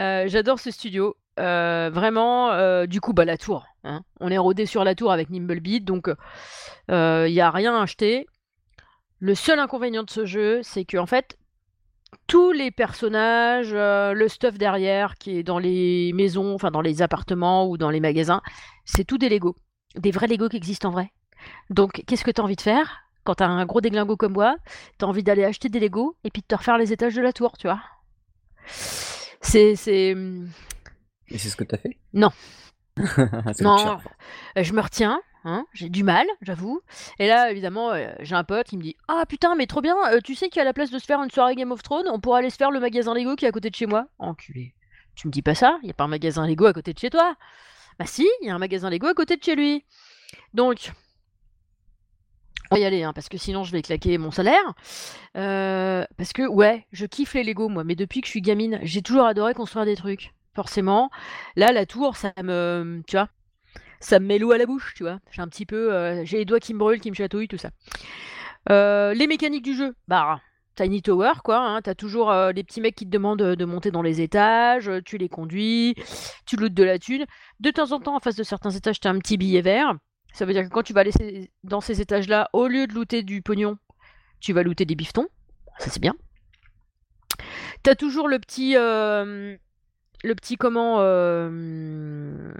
[0.00, 1.14] Euh, j'adore ce studio.
[1.38, 3.66] Euh, vraiment, du coup, bah, la tour.
[3.84, 4.00] Hein.
[4.20, 6.08] On est rodé sur la tour avec Nimblebeat, donc
[6.88, 8.26] il n'y a rien à acheter.
[9.18, 11.36] Le seul inconvénient de ce jeu, c'est que en fait,
[12.26, 17.68] tous les personnages, le stuff derrière qui est dans les maisons, enfin dans les appartements
[17.68, 18.40] ou dans les magasins,
[18.86, 19.54] c'est tout des Lego.
[19.96, 21.10] Des vrais Lego qui existent en vrai.
[21.70, 24.56] Donc, qu'est-ce que tu as envie de faire quand t'as un gros déglingo comme moi,
[24.98, 27.32] t'as envie d'aller acheter des Lego et puis de te refaire les étages de la
[27.32, 27.80] tour, tu vois?
[28.66, 29.76] C'est.
[29.76, 30.14] c'est...
[31.28, 31.96] Et c'est ce que t'as fait?
[32.12, 32.30] Non.
[33.60, 33.98] Non,
[34.56, 36.80] euh, je me retiens, hein, j'ai du mal, j'avoue.
[37.18, 39.96] Et là, évidemment, euh, j'ai un pote qui me dit Ah putain, mais trop bien,
[40.12, 42.20] euh, tu sais qu'à la place de se faire une soirée Game of Thrones, on
[42.20, 44.06] pourrait aller se faire le magasin Lego qui est à côté de chez moi.
[44.20, 44.74] Enculé.
[45.16, 47.10] Tu me dis pas ça Il a pas un magasin Lego à côté de chez
[47.10, 47.36] toi?
[47.98, 49.84] Bah si, il y a un magasin Lego à côté de chez lui.
[50.52, 50.92] Donc,
[52.70, 54.74] on va y aller, hein, parce que sinon je vais claquer mon salaire.
[55.36, 58.78] Euh, parce que, ouais, je kiffe les Lego, moi, mais depuis que je suis gamine,
[58.82, 61.10] j'ai toujours adoré construire des trucs, forcément.
[61.56, 63.02] Là, la tour, ça me.
[63.06, 63.28] Tu vois
[64.00, 65.18] Ça me met l'eau à la bouche, tu vois.
[65.30, 65.92] J'ai un petit peu.
[65.92, 67.70] euh, j'ai les doigts qui me brûlent, qui me chatouillent, tout ça.
[68.70, 70.40] Euh, les mécaniques du jeu, bah.
[70.76, 71.58] Tiny Tower, quoi.
[71.58, 75.18] Hein, T'as toujours les petits mecs qui te demandent de monter dans les étages, tu
[75.18, 75.94] les conduis,
[76.46, 77.26] tu lootes de la thune.
[77.60, 79.94] De temps en temps, en face de certains étages, t'as un petit billet vert.
[80.34, 81.12] Ça veut dire que quand tu vas aller
[81.62, 83.78] dans ces étages-là, au lieu de looter du pognon,
[84.40, 85.28] tu vas looter des bifetons.
[85.78, 86.16] Ça, c'est bien.
[87.84, 88.76] T'as toujours le petit.
[88.76, 89.56] euh,
[90.24, 90.96] le petit comment.
[91.00, 92.52] euh,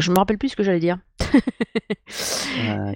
[0.00, 0.98] Je me rappelle plus ce que j'allais dire.
[1.34, 2.92] Euh.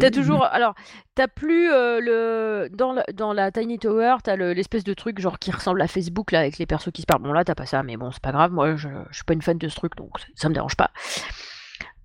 [0.00, 0.44] T'as toujours.
[0.46, 0.74] Alors,
[1.14, 2.68] t'as plus euh, le.
[2.72, 5.86] Dans la, dans la Tiny Tower, t'as le- l'espèce de truc genre qui ressemble à
[5.86, 7.22] Facebook là avec les persos qui se parlent.
[7.22, 8.52] Bon, là, t'as pas ça, mais bon, c'est pas grave.
[8.52, 10.90] Moi, je, je suis pas une fan de ce truc donc ça me dérange pas.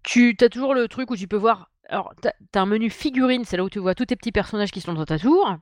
[0.03, 1.71] Tu as toujours le truc où tu peux voir.
[1.89, 4.71] Alors, t'as as un menu figurine, c'est là où tu vois tous tes petits personnages
[4.71, 5.55] qui sont dans ta tour.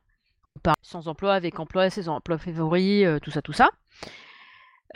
[0.64, 3.70] Par sans emploi, avec emploi, ses emplois favoris, euh, tout ça, tout ça.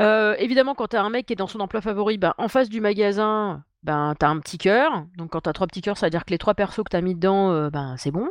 [0.01, 2.67] Euh, évidemment, quand t'as un mec qui est dans son emploi favori, ben, en face
[2.69, 5.05] du magasin, ben, t'as un petit cœur.
[5.17, 7.01] Donc, quand t'as trois petits cœurs, ça veut dire que les trois persos que t'as
[7.01, 8.29] mis dedans, euh, ben, c'est bon.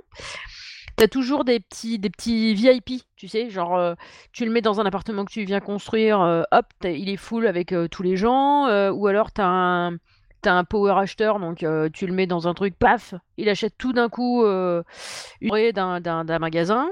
[0.96, 3.94] T'as toujours des petits, des petits VIP, tu sais, genre euh,
[4.32, 7.46] tu le mets dans un appartement que tu viens construire, euh, hop, il est full
[7.46, 9.96] avec tous les gens, ou alors t'as un,
[10.42, 13.94] t'as un power acheteur, donc tu le mets dans un truc, paf, il achète tout
[13.94, 16.90] d'un coup une d'un, d'un magasin.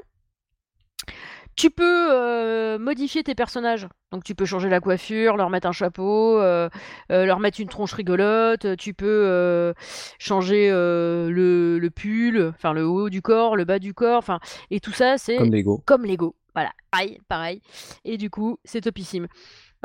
[1.56, 5.72] Tu peux euh, modifier tes personnages, donc tu peux changer la coiffure, leur mettre un
[5.72, 6.70] chapeau, euh,
[7.12, 9.74] euh, leur mettre une tronche rigolote, tu peux
[10.18, 14.38] changer le, le pull, enfin le haut du corps, le bas du corps, enfin
[14.70, 15.82] et tout ça c'est Comme Lego.
[15.84, 16.34] comme Lego.
[16.54, 17.60] Voilà, pareil, pareil.
[18.04, 19.28] Et du coup, c'est topissime.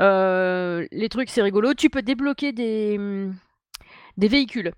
[0.00, 1.74] Les trucs, c'est rigolo.
[1.74, 3.34] Tu peux débloquer des, hum,
[4.16, 4.72] des véhicules.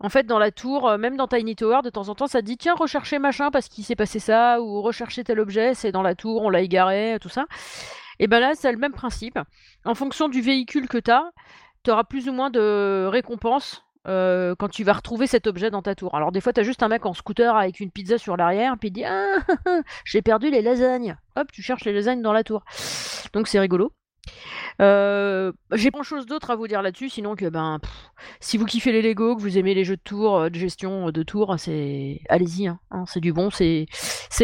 [0.00, 2.42] En fait, dans la tour, euh, même dans Tiny Tower, de temps en temps, ça
[2.42, 6.02] dit tiens, recherchez machin parce qu'il s'est passé ça, ou recherchez tel objet, c'est dans
[6.02, 7.46] la tour, on l'a égaré, tout ça.
[8.18, 9.38] Et ben là, c'est le même principe.
[9.84, 11.32] En fonction du véhicule que tu as,
[11.82, 15.82] tu auras plus ou moins de récompenses euh, quand tu vas retrouver cet objet dans
[15.82, 16.14] ta tour.
[16.14, 18.76] Alors des fois, tu as juste un mec en scooter avec une pizza sur l'arrière,
[18.78, 19.36] puis il dit Ah,
[20.04, 21.16] j'ai perdu les lasagnes.
[21.36, 22.64] Hop, tu cherches les lasagnes dans la tour.
[23.32, 23.92] Donc c'est rigolo.
[24.78, 27.80] J'ai pas grand chose d'autre à vous dire là-dessus, sinon que ben,
[28.40, 31.08] si vous kiffez les Lego, que vous aimez les jeux de tour, euh, de gestion
[31.08, 33.86] euh, de tour, c'est allez-y, hein, hein, c'est du bon, c'est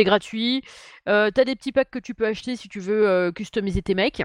[0.04, 0.62] gratuit.
[1.06, 4.22] T'as des petits packs que tu peux acheter si tu veux customiser tes mecs.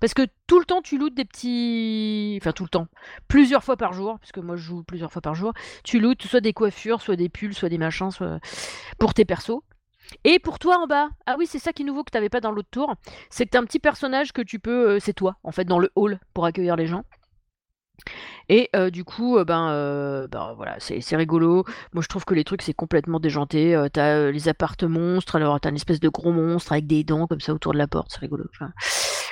[0.00, 2.38] Parce que tout le temps, tu lootes des petits.
[2.40, 2.86] Enfin, tout le temps.
[3.28, 5.52] Plusieurs fois par jour, parce que moi, je joue plusieurs fois par jour.
[5.84, 8.38] Tu lootes soit des coiffures, soit des pulls, soit des machins, soit
[8.98, 9.62] pour tes persos.
[10.24, 12.40] Et pour toi en bas, ah oui, c'est ça qui est nouveau que t'avais pas
[12.40, 12.94] dans l'autre tour,
[13.30, 14.90] c'est que t'as un petit personnage que tu peux.
[14.90, 17.04] euh, c'est toi, en fait, dans le hall pour accueillir les gens.
[18.48, 21.64] Et euh, du coup, euh, ben, ben, voilà, c'est rigolo.
[21.92, 23.80] Moi, je trouve que les trucs, c'est complètement déjanté.
[23.92, 27.40] T'as les appartes monstres, alors t'as une espèce de gros monstre avec des dents comme
[27.40, 28.44] ça autour de la porte, c'est rigolo.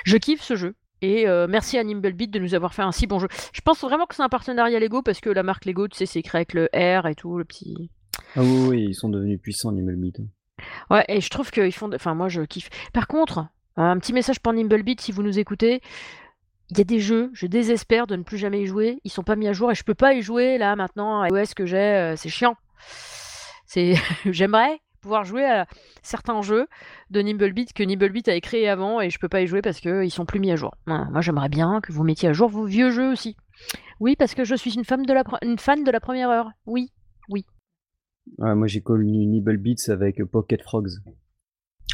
[0.03, 0.75] Je kiffe ce jeu.
[1.01, 3.27] Et merci à Nimblebeat de nous avoir fait un si bon jeu.
[3.53, 6.05] Je pense vraiment que c'est un partenariat Lego parce que la marque Lego, tu sais,
[6.05, 7.91] c'est écrit avec le R et tout, le petit.
[8.35, 10.19] Ah oui, oui, ils sont devenus puissants, Nimblebeat.
[10.89, 11.89] Ouais, et je trouve qu'ils font.
[11.93, 12.69] Enfin, moi, je kiffe.
[12.93, 15.81] Par contre, un petit message pour Nimblebeat si vous nous écoutez.
[16.71, 18.99] Il y a des jeux, je désespère de ne plus jamais y jouer.
[19.03, 21.21] Ils sont pas mis à jour et je peux pas y jouer là maintenant.
[21.21, 22.55] À iOS que j'ai, euh, c'est chiant.
[23.67, 23.95] C'est,
[24.25, 25.67] j'aimerais pouvoir jouer à
[26.01, 26.67] certains jeux
[27.11, 30.09] de Nimblebeat que Nimblebeat avait créé avant et je peux pas y jouer parce qu'ils
[30.09, 30.73] sont plus mis à jour.
[30.87, 33.37] Moi, j'aimerais bien que vous mettiez à jour vos vieux jeux aussi.
[33.99, 36.49] Oui, parce que je suis une, femme de la une fan de la première heure.
[36.65, 36.91] Oui.
[38.37, 40.99] Moi j'ai connu Nimblebeats avec Pocket Frogs.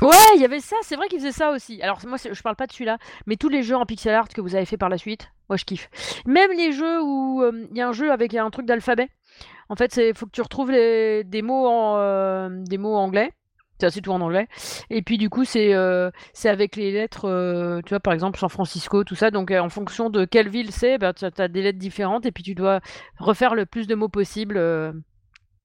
[0.01, 1.79] Ouais, il y avait ça, c'est vrai qu'ils faisaient ça aussi.
[1.83, 4.41] Alors moi, je parle pas de celui-là, mais tous les jeux en pixel art que
[4.41, 5.91] vous avez fait par la suite, moi je kiffe.
[6.25, 9.09] Même les jeux où euh, il y a un jeu avec un truc d'alphabet.
[9.69, 13.31] En fait, c'est faut que tu retrouves des mots en euh, des mots anglais.
[13.79, 14.47] C'est assez tout en anglais.
[14.89, 16.09] Et puis du coup, c'est euh,
[16.45, 19.29] avec les lettres, euh, tu vois, par exemple San Francisco, tout ça.
[19.29, 22.43] Donc en fonction de quelle ville c'est, bah, tu as des lettres différentes et puis
[22.43, 22.79] tu dois
[23.19, 24.57] refaire le plus de mots possible.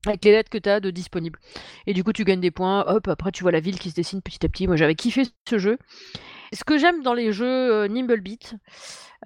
[0.08, 1.38] Avec les lettres que tu as de disponibles.
[1.86, 2.84] Et du coup, tu gagnes des points.
[2.86, 4.66] Hop, après, tu vois la ville qui se dessine petit à petit.
[4.66, 5.78] Moi, j'avais kiffé ce jeu.
[6.52, 8.54] Ce que j'aime dans les jeux euh, Nimblebeat,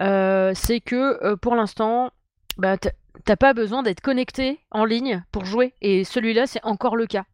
[0.01, 2.11] euh, c'est que euh, pour l'instant,
[2.57, 5.73] bah, t'as pas besoin d'être connecté en ligne pour jouer.
[5.81, 7.25] Et celui-là, c'est encore le cas.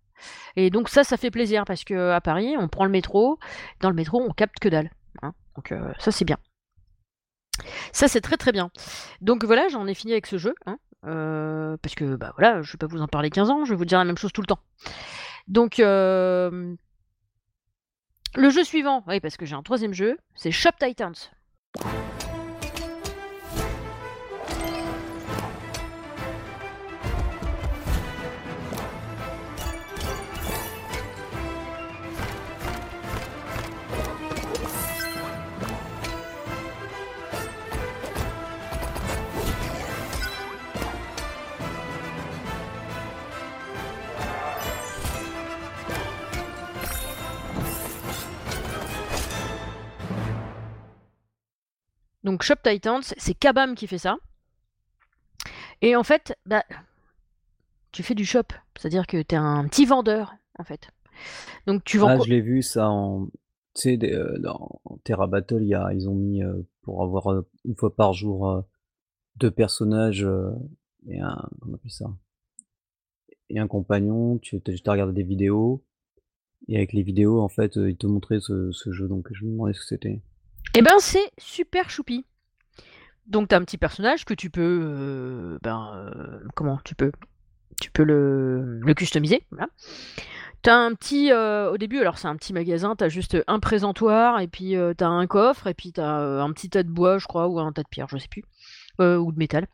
[0.56, 3.40] Et donc ça, ça fait plaisir parce que à Paris, on prend le métro.
[3.82, 4.92] Dans le métro, on capte que dalle.
[5.22, 5.34] Hein.
[5.56, 6.38] donc ça, c'est bien.
[7.92, 8.70] Ça, c'est très très bien.
[9.22, 10.54] Donc voilà, j'en ai fini avec ce jeu.
[10.66, 10.78] Hein.
[11.06, 13.76] Euh, parce que bah voilà, je vais pas vous en parler 15 ans, je vais
[13.76, 14.60] vous dire la même chose tout le temps.
[15.48, 16.76] Donc euh,
[18.36, 21.16] le jeu suivant, oui, parce que j'ai un troisième jeu, c'est Shop Titans.
[52.28, 54.18] Donc Shop Titans, c'est Kabam qui fait ça.
[55.82, 56.66] Et en fait, bah,
[57.94, 58.44] tu fais du shop,
[58.78, 60.90] c'est-à-dire que tu es un petit vendeur, en fait.
[61.68, 62.10] Donc tu vends.
[62.10, 63.28] Ah, je l'ai vu ça en.
[63.76, 67.48] Tu sais, euh, dans Terra Battle, y a, ils ont mis euh, pour avoir euh,
[67.64, 68.62] une fois par jour
[69.38, 70.28] deux personnages
[71.08, 71.48] et un.
[71.62, 72.14] Comment on appelle ça?
[73.50, 74.38] Et un compagnon.
[74.40, 75.82] Tu as regardé des vidéos.
[76.68, 79.08] Et avec les vidéos, en fait, ils te montraient ce, ce jeu.
[79.08, 80.22] Donc je me demandais ce que c'était.
[80.76, 82.26] Eh ben, c'est super choupi.
[83.26, 84.80] Donc, tu as un petit personnage que tu peux.
[84.84, 87.12] Euh, ben, euh, comment tu peux
[87.82, 89.46] Tu peux le, le customiser.
[89.52, 89.68] Voilà.
[90.64, 91.32] Tu as un petit.
[91.32, 94.76] Euh, au début, alors c'est un petit magasin, tu as juste un présentoir, et puis
[94.98, 97.48] tu as un coffre, et puis tu as un petit tas de bois, je crois,
[97.48, 98.44] ou un tas de pierres, je sais plus.
[99.00, 99.68] ou de métal.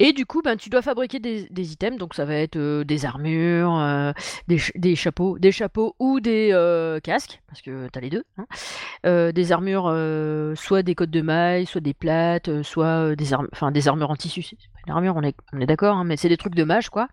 [0.00, 3.04] Et du coup, ben, tu dois fabriquer des, items, donc ça va être euh, des
[3.04, 4.12] armures, euh,
[4.46, 8.24] des, chapeaux, des chapeaux ou des euh, casques, parce que tu as les deux.
[8.36, 9.32] Hein.
[9.32, 9.92] des armures,
[10.56, 13.34] soit des côtes de mailles, soit des plates, soit des,
[13.88, 14.42] armures en tissu.
[14.42, 17.08] C'est pas une armure, on est, d'accord, hein, mais c'est des trucs de mage, quoi.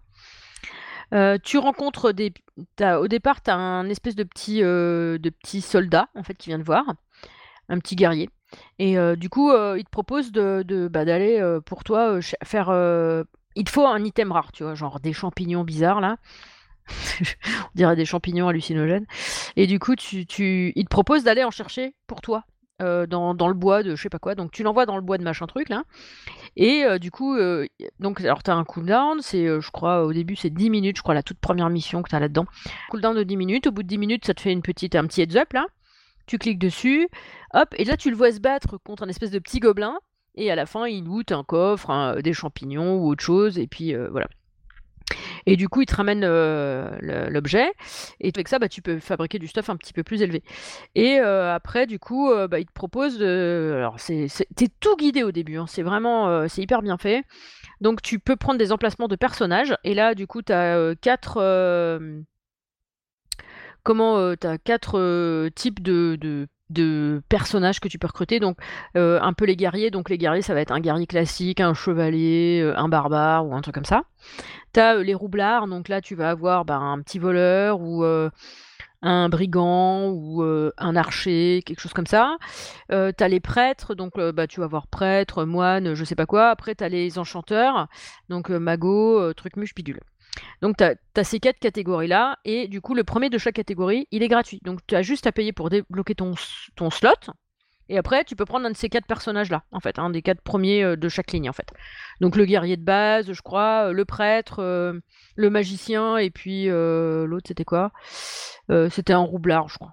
[1.43, 2.33] tu rencontres des.
[2.81, 6.59] au départ, tu as un espèce de petit, de petit soldat en fait qui vient
[6.59, 6.85] te voir,
[7.69, 8.29] un petit guerrier.
[8.79, 12.69] Et du coup, il te propose de, bah, d'aller pour toi faire.
[13.55, 16.17] il te faut un item rare, tu vois, genre des champignons bizarres là.
[17.19, 19.07] On dirait des champignons hallucinogènes.
[19.55, 20.25] Et du coup, tu,
[20.75, 22.43] il te propose d'aller en chercher pour toi.
[22.79, 24.35] dans, dans, le bois de je sais pas quoi.
[24.35, 25.83] Donc tu l'envoies dans le bois de machin truc là.
[26.57, 27.37] Et du coup,
[27.99, 31.01] donc alors tu as un cooldown, c'est je crois au début c'est 10 minutes, je
[31.01, 32.45] crois la toute première mission que tu as là-dedans.
[32.89, 35.05] Cooldown de 10 minutes, au bout de 10 minutes, ça te fait une petite un
[35.07, 35.65] petit heads up là
[36.25, 37.07] tu cliques dessus,
[37.53, 39.97] hop, et là tu le vois se battre contre un espèce de petit gobelin,
[40.35, 43.93] et à la fin il loot un coffre, des champignons ou autre chose, et puis
[43.93, 44.27] euh, voilà.
[45.45, 47.71] Et du coup, il te ramène euh, l'objet,
[48.19, 50.41] et avec ça, bah, tu peux fabriquer du stuff un petit peu plus élevé.
[50.95, 53.73] Et euh, après, du coup, bah, il te propose de.
[53.77, 55.67] Alors, t'es tout guidé au début, hein.
[55.67, 56.47] c'est vraiment.
[56.47, 57.23] c'est hyper bien fait.
[57.81, 61.39] Donc, tu peux prendre des emplacements de personnages, et là, du coup, tu as quatre
[63.85, 66.49] comment euh, tu as quatre euh, types de,
[67.29, 68.41] personnages que tu peux recruter.
[68.41, 68.57] Donc,
[68.97, 69.91] euh, un peu les guerriers.
[69.91, 73.61] Donc, les guerriers, ça va être un guerrier classique, un chevalier, un barbare ou un
[73.61, 74.03] truc comme ça.
[74.73, 75.67] Tu as les roublards.
[75.67, 78.03] Donc, là, tu vas avoir bah, un petit voleur ou
[79.01, 82.37] un brigand ou un archer, quelque chose comme ça.
[82.91, 86.25] Euh, tu as les prêtres, donc bah, tu vas avoir prêtre, moine, je sais pas
[86.25, 86.49] quoi.
[86.49, 87.87] Après, tu as les enchanteurs,
[88.29, 89.75] donc magot, truc muche.
[90.61, 94.23] Donc, tu as, ces quatre catégories-là, et du coup, le premier de chaque catégorie, il
[94.23, 94.59] est gratuit.
[94.63, 97.09] Donc, tu as juste à payer pour débloquer ton, slot,
[97.87, 100.41] et après, tu peux prendre un de ces quatre personnages-là, en fait, un des quatre
[100.41, 101.71] premiers euh, de chaque ligne, en fait.
[102.19, 104.99] Donc, le guerrier de base, je crois, euh, le prêtre, euh,
[105.35, 107.91] le magicien, et puis l'autre, c'était quoi?
[108.89, 109.91] C'était un roublard, je crois.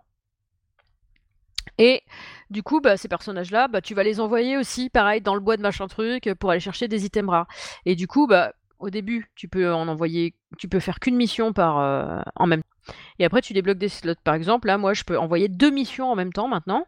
[1.78, 2.02] Et
[2.50, 5.56] du coup, bah, ces personnages-là, bah, tu vas les envoyer aussi, pareil, dans le bois
[5.56, 7.48] de machin truc, pour aller chercher des items rares.
[7.86, 11.52] Et du coup, bah, au début, tu peux en envoyer, tu peux faire qu'une mission
[11.52, 12.94] par euh, en même temps.
[13.20, 14.14] Et après, tu débloques des slots.
[14.24, 16.84] Par exemple, là, moi, je peux envoyer deux missions en même temps maintenant.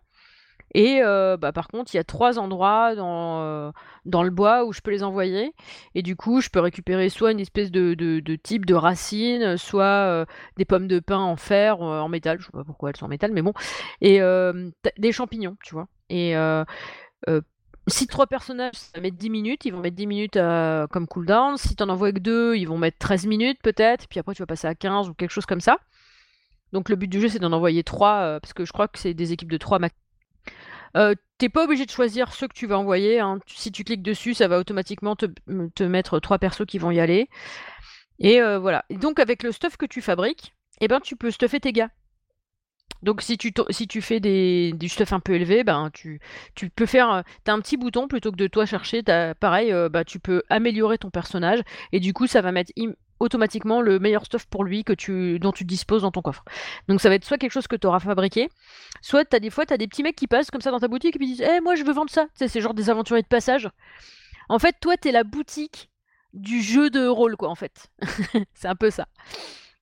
[0.74, 3.70] Et euh, bah, par contre, il y a trois endroits dans, euh,
[4.06, 5.54] dans le bois où je peux les envoyer.
[5.94, 10.26] Et du coup, je peux récupérer soit une espèce de, de, type de racine, soit
[10.56, 12.40] des pommes de pin en fer, en métal.
[12.40, 13.52] Je sais pas pourquoi elles sont en métal, mais bon.
[14.00, 14.18] Et
[14.98, 15.86] des champignons, tu vois.
[16.10, 16.34] Et
[17.86, 21.06] si trois personnages, ça va mettre 10 minutes, ils vont mettre 10 minutes euh, comme
[21.06, 21.56] cooldown.
[21.56, 24.08] Si t'en envoies que deux, ils vont mettre 13 minutes peut-être.
[24.08, 25.78] Puis après, tu vas passer à 15 ou quelque chose comme ça.
[26.72, 28.98] Donc le but du jeu, c'est d'en envoyer 3, euh, parce que je crois que
[28.98, 29.94] c'est des équipes de 3 max.
[30.96, 33.20] Euh, T'es pas obligé de choisir ceux que tu vas envoyer.
[33.20, 33.40] Hein.
[33.46, 37.28] Si tu cliques dessus, ça va automatiquement te, mettre 3 persos qui vont y aller.
[38.20, 38.84] Et voilà.
[38.90, 41.90] donc avec le stuff que tu fabriques, eh ben, tu peux stuffer tes gars.
[43.02, 46.20] Donc si tu, si tu fais des, du stuff un peu élevé, ben, tu,
[46.54, 47.22] tu peux faire...
[47.44, 49.02] Tu as un petit bouton plutôt que de toi chercher.
[49.38, 51.60] pareil, bah, tu peux améliorer ton personnage.
[51.92, 52.72] Et du coup, ça va mettre
[53.20, 56.44] automatiquement le meilleur stuff pour lui que tu, dont tu disposes dans ton coffre.
[56.88, 58.48] Donc ça va être soit quelque chose que tu auras fabriqué,
[59.02, 60.88] soit as des fois, tu as des petits mecs qui passent comme ça dans ta
[60.88, 62.26] boutique et qui disent Eh, moi je veux vendre ça.
[62.34, 63.68] c'est genre des aventuriers de passage.
[64.48, 65.90] En fait, toi, tu es la boutique
[66.32, 67.90] du jeu de rôle, quoi, en fait.
[68.54, 69.06] c'est un peu ça.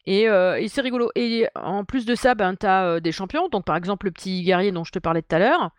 [0.08, 1.10] Euh, et, c'est rigolo.
[1.14, 3.48] Et en plus de ça, ben, tu as euh, des champions.
[3.48, 5.70] Donc, par exemple, le petit guerrier dont je te parlais tout à l'heure.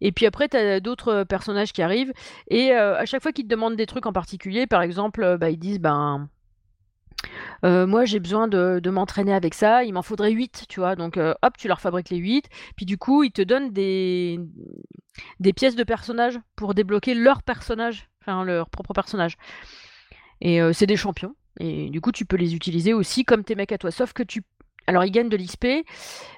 [0.00, 2.12] Et puis après, tu as d'autres personnages qui arrivent.
[2.48, 5.50] Et euh, à chaque fois qu'ils te demandent des trucs en particulier, par exemple, bah,
[5.50, 6.28] ils disent ben.
[7.62, 9.84] moi, j'ai besoin de, m'entraîner avec ça.
[9.84, 10.96] Il m'en faudrait 8, tu vois.
[10.96, 12.48] Donc, hop, tu leur fabriques les 8.
[12.76, 14.40] Puis, du coup, ils te donnent des,
[15.40, 17.40] des pièces de personnages pour débloquer leur
[18.22, 19.36] enfin, leur propre personnage.
[20.40, 21.36] Et c'est des champions.
[21.60, 23.90] Et du coup, tu peux les utiliser aussi comme tes mecs à toi.
[23.90, 24.42] Sauf que tu.
[24.86, 25.86] Alors, ils gagnent de l'XP,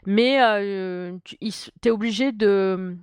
[0.06, 1.38] mais euh, tu
[1.84, 2.96] es obligé de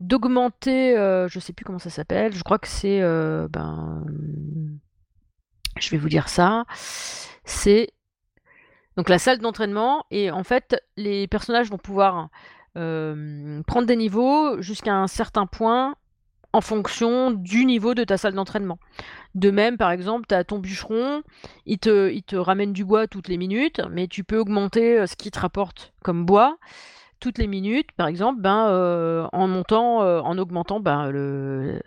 [0.00, 4.02] d'augmenter, euh, je sais plus comment ça s'appelle, je crois que c'est, euh, ben,
[5.78, 6.64] je vais vous dire ça,
[7.44, 7.90] c'est
[8.96, 12.30] donc la salle d'entraînement, et en fait, les personnages vont pouvoir
[12.74, 15.96] prendre des niveaux jusqu'à un certain point
[16.52, 18.78] en fonction du niveau de ta salle d'entraînement.
[19.34, 21.22] De même, par exemple, tu as ton bûcheron,
[21.66, 25.06] il te, il te ramène du bois toutes les minutes, mais tu peux augmenter euh,
[25.06, 26.58] ce qu'il te rapporte comme bois
[27.20, 31.78] toutes les minutes, par exemple, ben, euh, en montant, euh, en augmentant ben, le,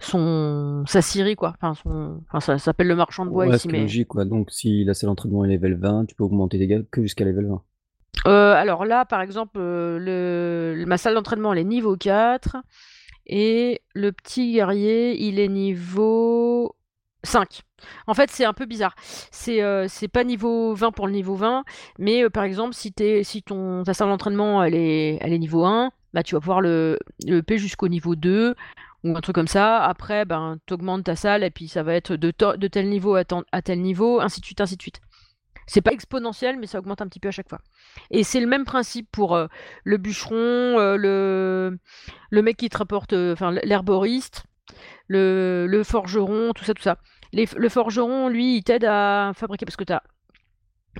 [0.00, 1.54] son, sa scierie, quoi.
[1.62, 3.68] Enfin, son, enfin ça, s'appelle le marchand de bois ici.
[3.70, 4.24] C'est logique, quoi.
[4.24, 7.24] Donc, si la salle d'entraînement est level 20, tu peux augmenter les dégâts que jusqu'à
[7.24, 7.46] level
[8.24, 8.54] 20.
[8.56, 12.56] alors là, par exemple, le, ma salle d'entraînement, elle est niveau 4.
[13.30, 16.74] Et le petit guerrier, il est niveau
[17.22, 17.62] 5.
[18.08, 18.94] En fait, c'est un peu bizarre.
[19.30, 21.64] C'est euh, pas niveau 20 pour le niveau 20,
[21.98, 25.64] mais euh, par exemple, si, es, si ton, ta salle d'entraînement elle est, elle niveau
[25.64, 28.56] 1, bah, tu vas pouvoir le, le P jusqu'au niveau 2
[29.04, 29.84] ou un truc comme ça.
[29.84, 33.62] Après, ben, tu augmentes ta salle et puis ça va être de, tel niveau à,
[33.62, 35.00] tel niveau, ainsi de suite, ainsi de suite.
[35.70, 37.60] C'est pas exponentiel, mais ça augmente un petit peu à chaque fois.
[38.10, 39.46] Et c'est le même principe pour euh,
[39.84, 41.78] le bûcheron, euh, le,
[42.30, 44.46] le mec qui te rapporte, euh, enfin l'herboriste,
[45.06, 46.98] le, forgeron, tout ça, tout ça.
[47.32, 50.02] le forgeron, lui, il t'aide à fabriquer, parce que tu as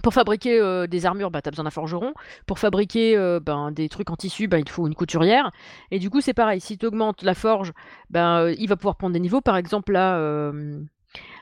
[0.05, 2.15] pour fabriquer des armures, bah, tu besoin d'un forgeron.
[2.47, 5.51] Pour fabriquer ben, des trucs en tissu, ben, il te faut une couturière.
[5.91, 6.61] Et du coup, c'est pareil.
[6.61, 7.73] Si tu augmentes la forge,
[8.09, 9.41] ben, il va pouvoir prendre des niveaux.
[9.41, 10.53] Par exemple, là,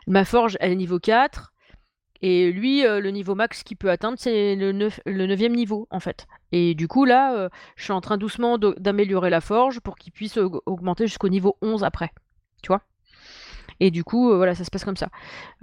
[0.07, 1.53] ma forge, elle est niveau 4.
[2.21, 5.87] Et lui, euh, le niveau max qu'il peut atteindre, c'est le, 9, le 9e niveau,
[5.91, 6.27] en fait.
[6.51, 10.13] Et du coup, là, euh, je suis en train doucement d'améliorer la forge pour qu'il
[10.13, 12.11] puisse augmenter jusqu'au niveau 11 après.
[12.63, 12.83] Tu vois
[13.79, 15.11] Et du coup, euh, voilà, ça se passe comme ça.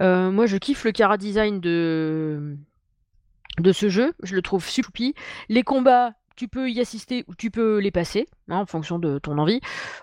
[0.00, 2.56] moi, je kiffe le cara design de,
[3.58, 4.14] de ce jeu.
[4.22, 4.90] Je le trouve super
[5.50, 9.18] Les combats, tu peux y assister ou tu peux les passer, hein, en fonction de
[9.18, 9.60] ton envie.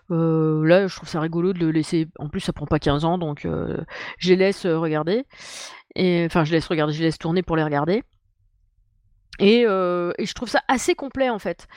[0.09, 2.07] là, je trouve ça rigolo de le laisser.
[2.19, 5.25] En plus, ça prend pas 15 ans, donc je les laisse regarder.
[5.97, 8.03] Enfin, je laisse regarder, je laisse tourner pour les regarder.
[9.39, 11.67] Et, euh, je trouve ça assez complet en fait.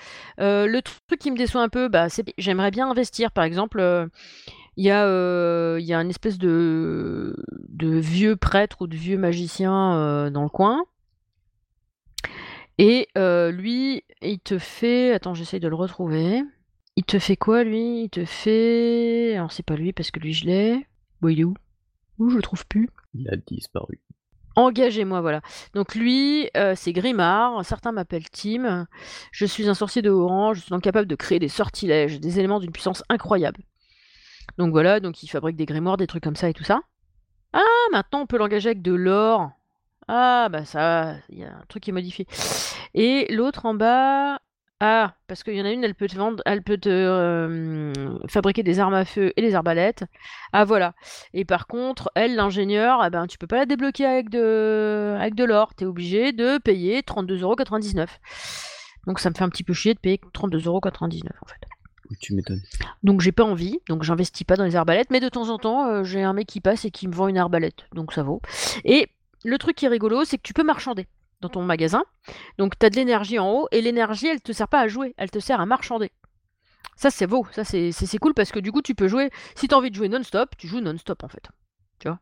[0.41, 3.31] Euh, le truc qui me déçoit un peu, bah, c'est j'aimerais bien investir.
[3.33, 4.07] Par exemple, euh,
[4.77, 7.35] il y, a, une espèce de,
[7.69, 10.85] de vieux prêtre ou de vieux magicien dans le coin.
[12.79, 15.13] Et lui, il te fait.
[15.13, 16.43] Attends, j'essaye de le retrouver.
[16.97, 18.05] Il te fait quoi lui?
[18.05, 19.35] Il te fait.
[19.35, 20.87] Alors c'est pas lui parce que lui je l'ai.
[21.21, 21.55] Bon, il est où?
[22.19, 24.01] Où je le trouve plus Il a disparu.
[24.57, 25.43] Engagez-moi, voilà.
[25.75, 28.87] Donc lui, euh, c'est Grimard, certains m'appellent Tim.
[29.31, 32.39] Je suis un sorcier de haut je suis donc capable de créer des sortilèges, des
[32.39, 33.61] éléments d'une puissance incroyable.
[34.57, 36.81] Donc voilà, donc il fabrique des grimoires, des trucs comme ça et tout ça.
[37.53, 39.51] Ah, maintenant on peut l'engager avec de l'or.
[40.09, 42.27] Ah, bah ça, il y a un truc qui est modifié.
[42.95, 44.39] Et l'autre en bas,
[44.81, 48.19] ah, parce qu'il y en a une, elle peut te vendre, elle peut te euh,
[48.29, 50.05] fabriquer des armes à feu et des arbalètes.
[50.53, 50.95] Ah voilà.
[51.33, 55.35] Et par contre, elle, l'ingénieur, eh ben, tu peux pas la débloquer avec de, avec
[55.35, 55.75] de l'or.
[55.75, 58.07] Tu es obligé de payer 32,99€.
[59.07, 61.61] Donc ça me fait un petit peu chier de payer 32,99€ en fait.
[62.21, 62.63] Tu m'étonnes.
[63.03, 65.87] Donc j'ai pas envie, donc j'investis pas dans les arbalètes, mais de temps en temps,
[65.87, 68.43] euh, j'ai un mec qui passe et qui me vend une arbalète, donc ça vaut.
[68.85, 69.09] Et
[69.45, 71.07] le truc qui est rigolo, c'est que tu peux marchander
[71.41, 72.05] dans ton magasin.
[72.59, 75.15] Donc tu as de l'énergie en haut et l'énergie elle te sert pas à jouer,
[75.17, 76.11] elle te sert à marchander.
[76.97, 79.75] Ça c'est beau, ça c'est cool parce que du coup tu peux jouer, si tu
[79.75, 81.49] as envie de jouer non-stop, tu joues non-stop en fait.
[81.99, 82.21] Tu vois?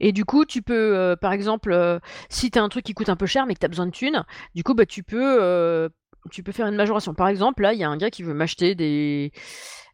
[0.00, 1.98] Et du coup, tu peux, euh, par exemple, euh,
[2.28, 3.86] si tu as un truc qui coûte un peu cher mais que tu as besoin
[3.86, 5.88] de thunes, du coup, bah, tu, peux, euh,
[6.30, 7.14] tu peux faire une majoration.
[7.14, 9.32] Par exemple, là, il y a un gars qui veut m'acheter des,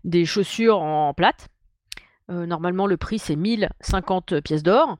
[0.05, 1.49] des chaussures en plate.
[2.29, 4.99] normalement, le prix, c'est 1050 pièces d'or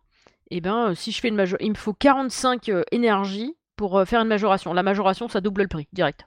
[0.51, 1.59] et eh ben, euh, si je fais une major...
[1.61, 4.73] il me faut 45 euh, énergie pour faire une majoration.
[4.73, 6.27] La majoration, ça double le prix, direct.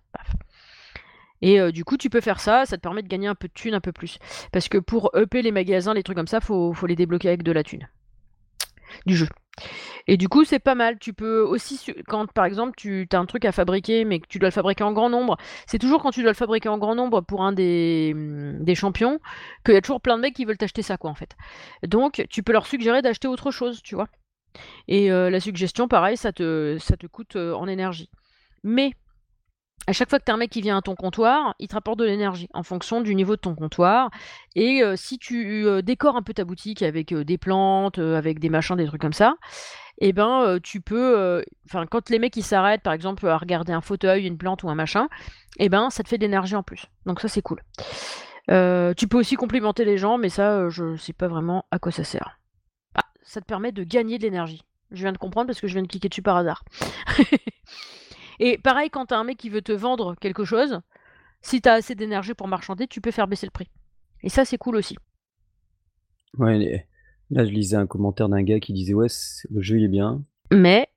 [1.41, 3.53] Et du coup, tu peux faire ça, ça te permet de gagner un peu de
[3.53, 4.17] thunes, un peu plus.
[4.51, 7.43] Parce que pour EP les magasins, les trucs comme ça, faut, faut les débloquer avec
[7.43, 7.87] de la thune.
[9.05, 9.27] Du jeu.
[10.07, 10.99] Et du coup, c'est pas mal.
[10.99, 14.39] Tu peux aussi, quand par exemple, tu as un truc à fabriquer, mais que tu
[14.39, 16.95] dois le fabriquer en grand nombre, c'est toujours quand tu dois le fabriquer en grand
[16.95, 19.19] nombre pour un des, mmh, des champions
[19.65, 21.35] qu'il y a toujours plein de mecs qui veulent t'acheter ça, quoi, en fait.
[21.85, 24.07] Donc, tu peux leur suggérer d'acheter autre chose, tu vois.
[24.87, 28.09] Et la suggestion, pareil, ça te, ça te coûte en énergie.
[28.63, 28.93] Mais
[29.87, 31.73] à chaque fois que tu as un mec qui vient à ton comptoir, il te
[31.73, 34.11] rapporte de l'énergie en fonction du niveau de ton comptoir.
[34.55, 38.85] Et si tu décores un peu ta boutique avec des plantes, avec des machins, des
[38.85, 39.35] trucs comme ça,
[39.99, 43.73] et eh ben tu peux, enfin quand les mecs ils s'arrêtent par exemple à regarder
[43.73, 45.07] un fauteuil, une plante ou un machin,
[45.57, 46.85] et eh ben ça te fait de l'énergie en plus.
[47.05, 47.61] Donc ça c'est cool.
[48.49, 52.03] tu peux aussi complimenter les gens, mais ça je sais pas vraiment à quoi ça
[52.03, 52.39] sert.
[52.93, 54.63] Ah, ça te permet de gagner de l'énergie.
[54.91, 56.63] Je viens de comprendre parce que je viens de cliquer dessus par hasard.
[58.39, 60.79] Et pareil, quand t'as un mec qui veut te vendre quelque chose,
[61.41, 63.69] si t'as assez d'énergie pour marchander, tu peux faire baisser le prix.
[64.23, 64.97] Et ça, c'est cool aussi.
[66.37, 66.85] Ouais,
[67.29, 69.07] là, je lisais un commentaire d'un gars qui disait Ouais,
[69.49, 70.23] le jeu il est bien.
[70.51, 70.87] Mais.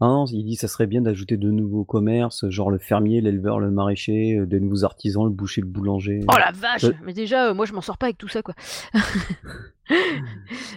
[0.00, 3.58] Ah non, il dit ça serait bien d'ajouter de nouveaux commerces, genre le fermier, l'éleveur,
[3.58, 6.20] le maraîcher, euh, des nouveaux artisans, le boucher, le boulanger.
[6.28, 8.54] Oh la vache Mais déjà, euh, moi je m'en sors pas avec tout ça quoi.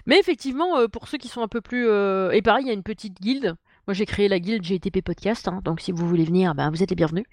[0.08, 1.86] Mais effectivement, euh, pour ceux qui sont un peu plus.
[2.34, 3.56] Et pareil, il y a une petite guilde
[3.88, 6.84] moi, j'ai créé la guilde GTP Podcast, hein, donc si vous voulez venir, ben, vous
[6.84, 7.26] êtes les bienvenus.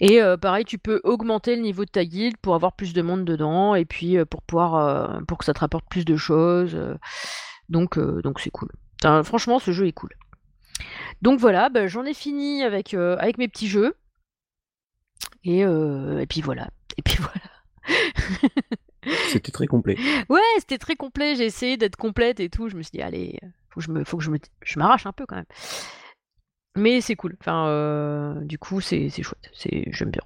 [0.00, 3.02] Et euh, pareil, tu peux augmenter le niveau de ta guilde pour avoir plus de
[3.02, 6.16] monde dedans et puis euh, pour pouvoir euh, pour que ça te rapporte plus de
[6.16, 6.76] choses.
[7.68, 8.70] donc donc c'est cool.
[9.22, 10.10] franchement, ce jeu est cool.
[11.22, 13.94] Donc voilà, ben, j'en ai fini avec avec mes petits jeux.
[15.44, 16.70] Et, et puis voilà.
[16.96, 17.44] Et puis voilà.
[19.28, 19.96] C'était très complet.
[20.28, 21.34] Ouais, c'était très complet.
[21.36, 22.68] J'ai essayé d'être complète et tout.
[22.68, 23.38] Je me suis dit, allez,
[23.70, 25.46] faut que je me, faut que je me, je m'arrache un peu quand même.
[26.76, 27.36] Mais c'est cool.
[27.40, 29.50] Enfin, euh, du coup, c'est, chouette.
[29.52, 30.22] C'est, j'aime bien.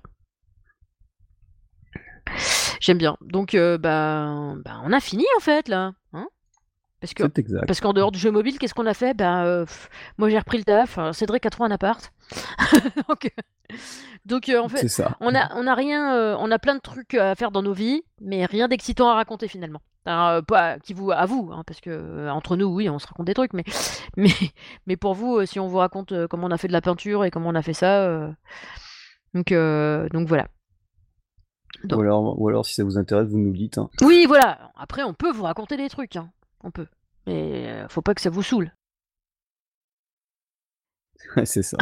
[2.81, 3.17] J'aime bien.
[3.21, 5.93] Donc, euh, bah, bah, on a fini en fait là.
[7.01, 7.23] Parce que,
[7.67, 9.15] parce qu'en dehors du jeu mobile, qu'est-ce qu'on a fait?
[9.15, 9.67] Ben, euh,
[10.17, 10.99] moi j'ai repris le taf.
[11.13, 12.13] Cédric a trouvé un appart.
[13.09, 13.33] donc,
[14.27, 17.53] donc en fait, on a, on a rien, on a plein de trucs à faire
[17.53, 19.81] dans nos vies, mais rien d'excitant à raconter finalement.
[20.09, 23.07] Euh, pas qui vous à vous, hein, parce que euh, entre nous, oui, on se
[23.07, 23.65] raconte des trucs, mais
[24.17, 24.31] mais
[24.87, 27.25] mais pour vous, euh, si on vous raconte comment on a fait de la peinture
[27.25, 28.31] et comment on a fait ça,
[29.35, 30.49] donc donc voilà.
[31.93, 33.77] Ou alors ou alors si ça vous intéresse, vous nous dites.
[33.79, 33.91] Hein.
[34.01, 34.73] Oui, voilà.
[34.77, 36.31] Après, on peut vous raconter des trucs, hein.
[36.63, 36.89] On peut,
[37.27, 38.73] mais faut pas que ça vous saoule.
[41.45, 41.77] c'est ça.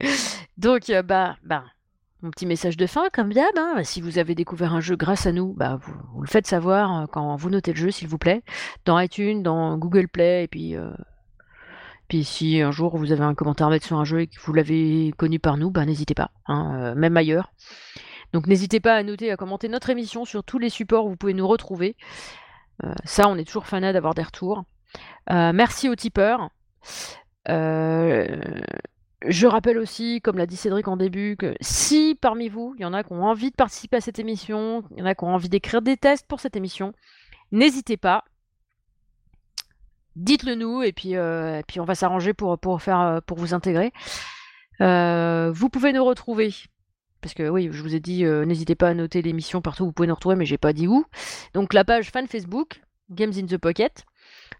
[0.56, 1.64] donc bah bah
[2.22, 3.82] mon petit message de fin, comme d'hab, hein.
[3.82, 7.06] si vous avez découvert un jeu grâce à nous, bah, vous, le faites savoir euh,
[7.06, 8.42] quand vous notez le jeu, s'il vous plaît,
[8.84, 10.90] dans iTunes, dans Google Play, et puis, euh,
[12.08, 14.38] puis si un jour vous avez un commentaire à mettre sur un jeu et que
[14.40, 17.52] vous l'avez connu par nous, bah, n'hésitez pas, hein, euh, même ailleurs.
[18.32, 21.16] Donc n'hésitez pas à noter, à commenter notre émission sur tous les supports où vous
[21.16, 21.96] pouvez nous retrouver.
[23.04, 24.64] Ça, on est toujours fanat d'avoir des retours.
[25.28, 26.50] merci aux tipeurs.
[29.26, 32.84] Je rappelle aussi, comme l'a dit Cédric en début, que si parmi vous, il y
[32.86, 35.24] en a qui ont envie de participer à cette émission, il y en a qui
[35.24, 36.94] ont envie d'écrire des tests pour cette émission,
[37.52, 38.24] n'hésitez pas.
[40.16, 43.92] Dites-le nous et puis, euh, on va s'arranger pour, euh, vous intégrer.
[44.80, 46.54] Euh, vous pouvez nous retrouver,
[47.20, 49.92] parce que oui, je vous ai dit, n'hésitez pas à noter l'émission partout où vous
[49.92, 51.04] pouvez nous retrouver, mais j'ai pas dit où.
[51.54, 54.04] Donc la page fan Facebook, Games in the Pocket,